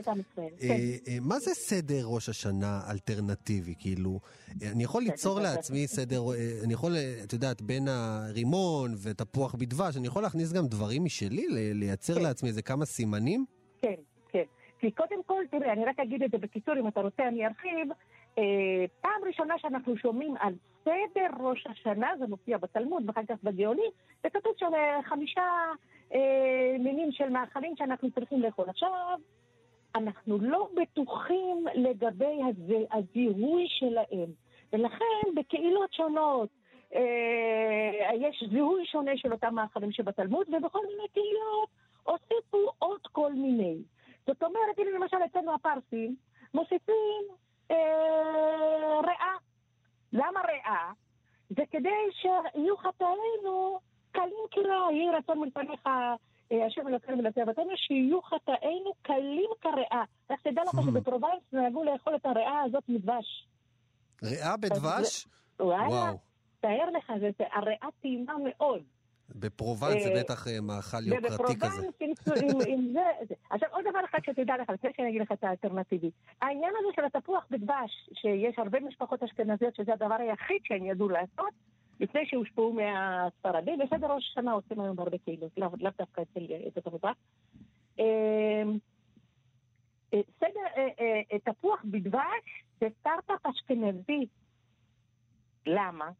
[0.60, 0.74] כן.
[1.08, 3.74] אה, מה זה סדר ראש השנה אלטרנטיבי?
[3.78, 4.20] כאילו,
[4.62, 6.22] אה, אני יכול ליצור לעצמי סדר,
[6.64, 6.92] אני יכול,
[7.24, 12.22] את יודעת, בין הרימון ותפוח בדבש, אני יכול להכניס גם דברים משלי, לייצר כן.
[12.22, 13.44] לעצמי איזה כמה סימנים?
[13.82, 13.94] כן,
[14.28, 14.44] כן.
[14.78, 17.88] כי קודם כל, תראה, אני רק אגיד את זה בקיצור, אם אתה רוצה אני ארחיב.
[18.38, 20.54] אה, פעם ראשונה שאנחנו שומעים על
[20.84, 23.90] סדר ראש השנה, זה מופיע בתלמוד ואחר כך בגאונים,
[24.26, 25.42] וכתוב שם אה, חמישה
[26.14, 28.68] אה, מינים של מאכלים שאנחנו צריכים לאכול.
[28.68, 29.18] עכשיו,
[29.94, 34.30] אנחנו לא בטוחים לגבי הז- הזיהוי שלהם,
[34.72, 36.48] ולכן בקהילות שונות
[36.94, 41.68] אה, יש זיהוי שונה של אותם מאכלים שבתלמוד, ובכל מיני קהילות
[42.02, 43.76] הוסיפו עוד כל מיני.
[44.26, 46.16] זאת אומרת, הנה למשל אצלנו הפרסים
[46.54, 47.22] מוסיפים
[47.72, 49.34] אה, ריאה.
[50.12, 50.92] למה ריאה?
[51.48, 53.80] זה כדי שיהיו חטאינו
[54.12, 60.02] קלים כרע, יהי רצון מלפניך אה, השם אלוקינו ולעשי אבותינו, שיהיו חטאינו קלים כריאה.
[60.30, 63.48] רק תדע לך שבפרובנס נהגו לאכול את הריאה הזאת מדבש.
[64.22, 65.26] ריאה בדבש?
[65.60, 66.16] וואו.
[66.60, 67.12] תאר לך,
[67.52, 68.82] הריאה טעימה מאוד.
[69.36, 71.36] בפרובנס זה אה, בטח אה, מאכל יוקרתי כזה.
[71.36, 71.94] ובפרובנס,
[72.42, 73.34] עם, עם, זה.
[73.50, 76.10] עכשיו עוד דבר אחד שתדע לך, לפני שאני אגיד לך את האלטרנטיבי.
[76.42, 81.52] העניין הזה של התפוח בדבש, שיש הרבה משפחות אשכנזיות שזה הדבר היחיד שהן ידעו לעשות,
[82.00, 86.40] לפני שהושפעו מהספרדים, בסדר ראש השנה עושים היום בהרבה קהילות, לאו דווקא אצל
[86.86, 87.16] המזרח.
[87.98, 88.62] אה,
[90.14, 94.26] אה, סדר, אה, אה, תפוח בדבש זה סטארט-אפ אשכנזי.
[95.66, 96.10] למה?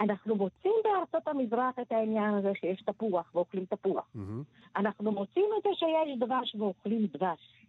[0.00, 4.08] אנחנו מוצאים בארצות המזרח את העניין הזה שיש תפוח ואוכלים תפוח.
[4.14, 4.42] מהמם.
[4.76, 7.66] אנחנו מוצאים את זה שיש דבש ואוכלים דבש,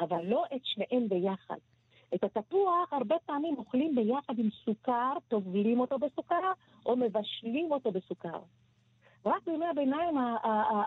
[0.00, 1.56] אבל לא את שניהם ביחד.
[2.14, 6.52] את התפוח הרבה פעמים אוכלים ביחד עם סוכר, טובלים אותו בסוכר,
[6.86, 8.40] או מבשלים אותו בסוכר.
[9.26, 10.16] רק בימי הביניים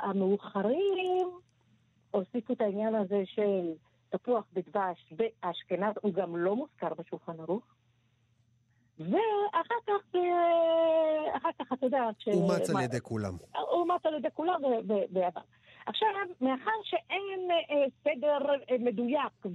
[0.02, 1.28] המאוחרים
[2.12, 3.74] הוסיפו את העניין הזה של
[4.10, 7.75] תפוח בדבש באשכנז, הוא גם לא מוזכר בשולחן ערוך.
[9.00, 13.34] ואחר כך, אה, אחר כך, אתה יודע, כש- אומץ על ידי כולם.
[13.56, 14.62] אומץ על ידי כולם
[15.14, 15.42] ועבר.
[15.86, 16.08] עכשיו,
[16.42, 18.38] מאחר שאין אה, סדר
[18.72, 19.46] אה, מדויק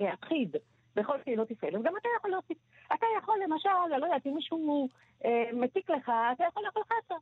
[0.00, 0.56] ואחיד
[0.96, 2.58] בכל קהילות ישראל, אז גם אתה יכול להוסיף.
[2.94, 4.88] אתה יכול למשל, אני לא יודעת, אם מישהו
[5.24, 7.14] אה, מציק לך, אתה יכול לאכול חסה.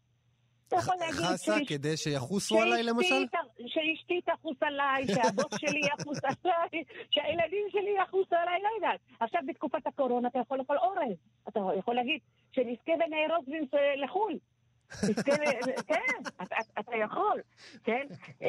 [0.73, 3.25] אתה יכול להגיד חסה כדי שיחוסו עליי למשל?
[3.67, 9.01] שאשתי תחוס עליי, שהבוס שלי יחוס עליי, שהילדים שלי יחוסו עליי, לא יודעת.
[9.21, 11.17] עכשיו בתקופת הקורונה אתה יכול לאכול אורז.
[11.49, 12.21] אתה יכול להגיד
[12.53, 13.45] שנזכה ונארוז
[14.05, 14.39] לחו"ל.
[15.03, 15.95] ל- כן,
[16.81, 17.41] אתה- יכול,
[17.85, 18.07] כן?
[18.43, 18.49] אה,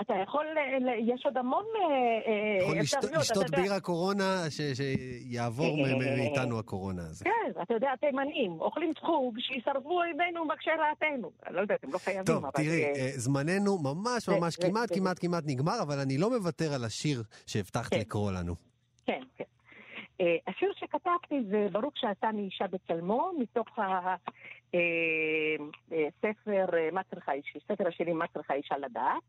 [0.00, 3.50] אתה- יכול, אה, יש עוד המון אה, יכול לשתות- אפשרויות, לשתות.
[3.50, 7.24] בירה קורונה, שיעבור מאיתנו הקורונה הזה.
[7.24, 10.42] כן, אתה יודע, תימנים, אוכלים צחוג, שישרפו אויבינו.
[11.46, 12.50] אני לא יודעת, הם לא חייבים, טוב, אבל...
[12.54, 16.84] תראי, אה, אה, זמננו ממש ממש כמעט כמעט כמעט נגמר, אבל אני לא מוותר על
[16.84, 18.00] השיר שהבטחת כן.
[18.00, 18.54] לקרוא לנו.
[19.06, 19.44] כן, כן.
[20.22, 23.78] אה, השיר שכתבתי זה ברוך שעשני אישה בצלמו, מתוך
[25.92, 29.22] הספר מה צריכה אישה, ספר השירים מה צריכה אישה לדעת.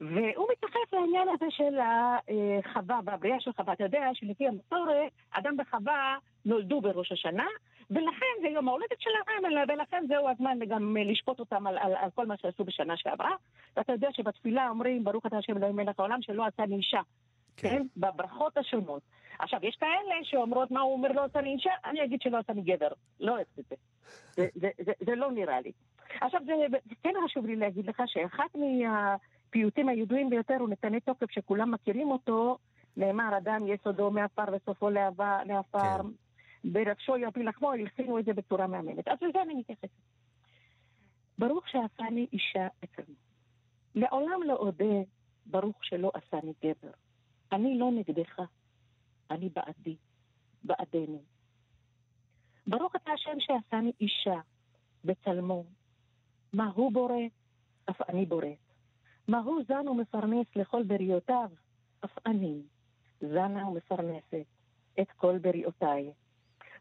[0.00, 3.72] והוא מתייחס לעניין הזה של החווה והבריאה של חווה.
[3.72, 7.46] אתה יודע שלפי המסורת, אדם וחווה נולדו בראש השנה,
[7.90, 12.26] ולכן זה יום ההולדת שלהם, ולכן זהו הזמן גם לשפוט אותם על, על, על כל
[12.26, 13.30] מה שעשו בשנה שעברה.
[13.76, 17.00] ואתה יודע שבתפילה אומרים, ברוך אתה השם אלוהים מלך העולם, שלא עשני אישה.
[17.62, 17.82] כן?
[17.96, 19.02] בברכות השונות.
[19.38, 21.70] עכשיו, יש כאלה שאומרות, מה הוא אומר, לא עושה לי אישה?
[21.84, 22.88] אני אגיד שלא עושה לי גבר.
[23.20, 23.76] לא אוהבת את זה.
[24.36, 25.72] זה, זה, זה, זה לא נראה לי.
[26.20, 26.52] עכשיו, זה,
[27.02, 32.58] כן חשוב לי להגיד לך שאחד מהפיוטים הידועים ביותר הוא נתני תוקף, שכולם מכירים אותו,
[32.96, 34.90] נאמר, אדם יסודו מעפר וסופו
[35.46, 36.00] לעפר,
[36.64, 39.08] ברגשו יפיל לחמו, הלחינו את זה בצורה מהממת.
[39.08, 39.88] אז לזה אני מתייחסת.
[41.38, 43.14] ברוך שעשני אישה אצלנו.
[43.94, 44.94] לעולם לא אודה,
[45.46, 46.90] ברוך שלא עשני גבר.
[47.52, 48.40] אני לא נגדך,
[49.30, 49.96] אני בעדי,
[50.62, 51.22] בעדנו.
[52.66, 54.40] ברוך אתה השם שעשני אישה
[55.04, 55.64] בצלמו.
[56.52, 57.22] מה הוא בורא,
[57.90, 58.58] אף אני בוראת.
[59.28, 61.50] מה הוא זן ומפרנס לכל בריאותיו,
[62.04, 62.62] אף אני
[63.20, 64.46] זנה ומפרנסת
[65.00, 66.12] את כל בריאותיי.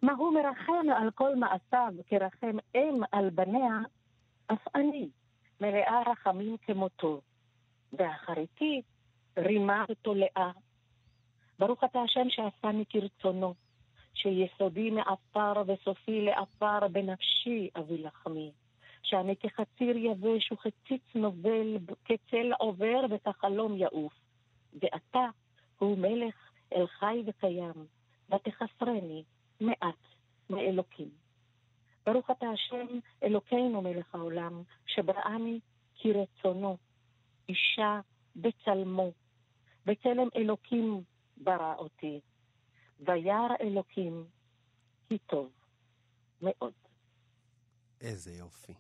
[0.02, 3.80] מה הוא מרחם על כל מעשיו כרחם אם על בניה,
[4.48, 5.10] אף אני
[5.62, 7.22] מלאה רחמים כמותו.
[7.94, 8.82] ואחריתי
[9.38, 10.52] רימה ותולעה.
[11.60, 13.54] ברוך אתה השם שעשני כרצונו,
[14.14, 18.52] שיסודי מעפר וסופי לעפר בנפשי אביא לחמי.
[19.04, 24.14] שאני כחציר יבש וכציץ נובל, כצל עובר וכחלום יעוף.
[24.74, 25.26] ואתה
[25.80, 26.36] הוא מלך
[26.76, 27.86] אל חי וקיים,
[28.30, 29.24] ותחסרני
[29.62, 30.04] מעט
[30.50, 31.10] מאלוקים.
[32.06, 32.88] ברוך אתה השם
[33.24, 35.60] אלוקינו מלך העולם, שבראני
[35.96, 36.78] כרצונו,
[37.50, 38.00] אישה
[38.36, 39.12] בצלמו,
[39.86, 41.02] בצלם אלוקים
[41.38, 42.20] ברא אותי,
[43.00, 44.26] וירא אלוקים
[45.10, 45.50] כי טוב
[46.42, 46.74] מאוד.
[48.02, 48.74] איזה יופי.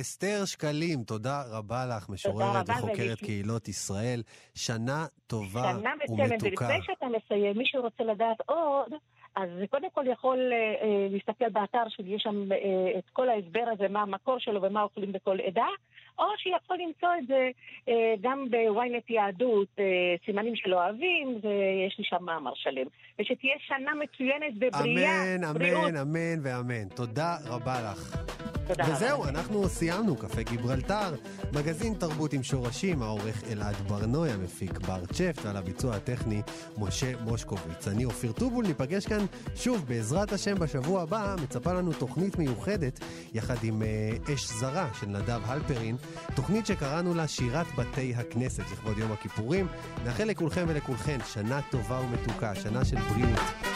[0.00, 4.22] אסתר שקלים, תודה רבה לך, משוררת רבה, וחוקרת ולפני- קהילות ישראל.
[4.54, 6.64] שנה טובה שנה ומתוקה.
[6.64, 8.92] ולפני שאתה מסיים, מי שרוצה לדעת עוד,
[9.36, 10.56] אז קודם כל יכול אה,
[10.86, 14.82] אה, להסתכל באתר שלי, יש שם אה, את כל ההסבר הזה, מה המקור שלו ומה
[14.82, 15.66] אוכלים בכל עדה,
[16.18, 17.50] או שיכול למצוא את זה
[17.88, 19.84] אה, גם בוויינט יהדות, אה,
[20.26, 22.86] סימנים של אוהבים, ויש לי שם מאמר שלם.
[23.18, 25.88] ושתהיה שנה מצוינת בבריאה, אמן, בריאות.
[25.88, 26.88] אמן, אמן ואמן.
[26.88, 28.55] תודה רבה לך.
[28.66, 28.94] תודה רבה.
[28.96, 31.14] וזהו, אנחנו סיימנו, קפה גיברלטר,
[31.52, 36.42] מגזין תרבות עם שורשים, העורך אלעד ברנוי, המפיק בר צ'פט, ועל הביצוע הטכני
[36.78, 37.88] משה מושקוביץ.
[37.88, 43.00] אני אופיר טובול, ניפגש כאן שוב, בעזרת השם, בשבוע הבא, מצפה לנו תוכנית מיוחדת,
[43.34, 45.96] יחד עם אה, אש זרה של נדב הלפרין,
[46.34, 49.66] תוכנית שקראנו לה שירת בתי הכנסת, לכבוד יום הכיפורים.
[50.04, 53.75] נאחל לכולכם ולכולכן שנה טובה ומתוקה, שנה של בריאות.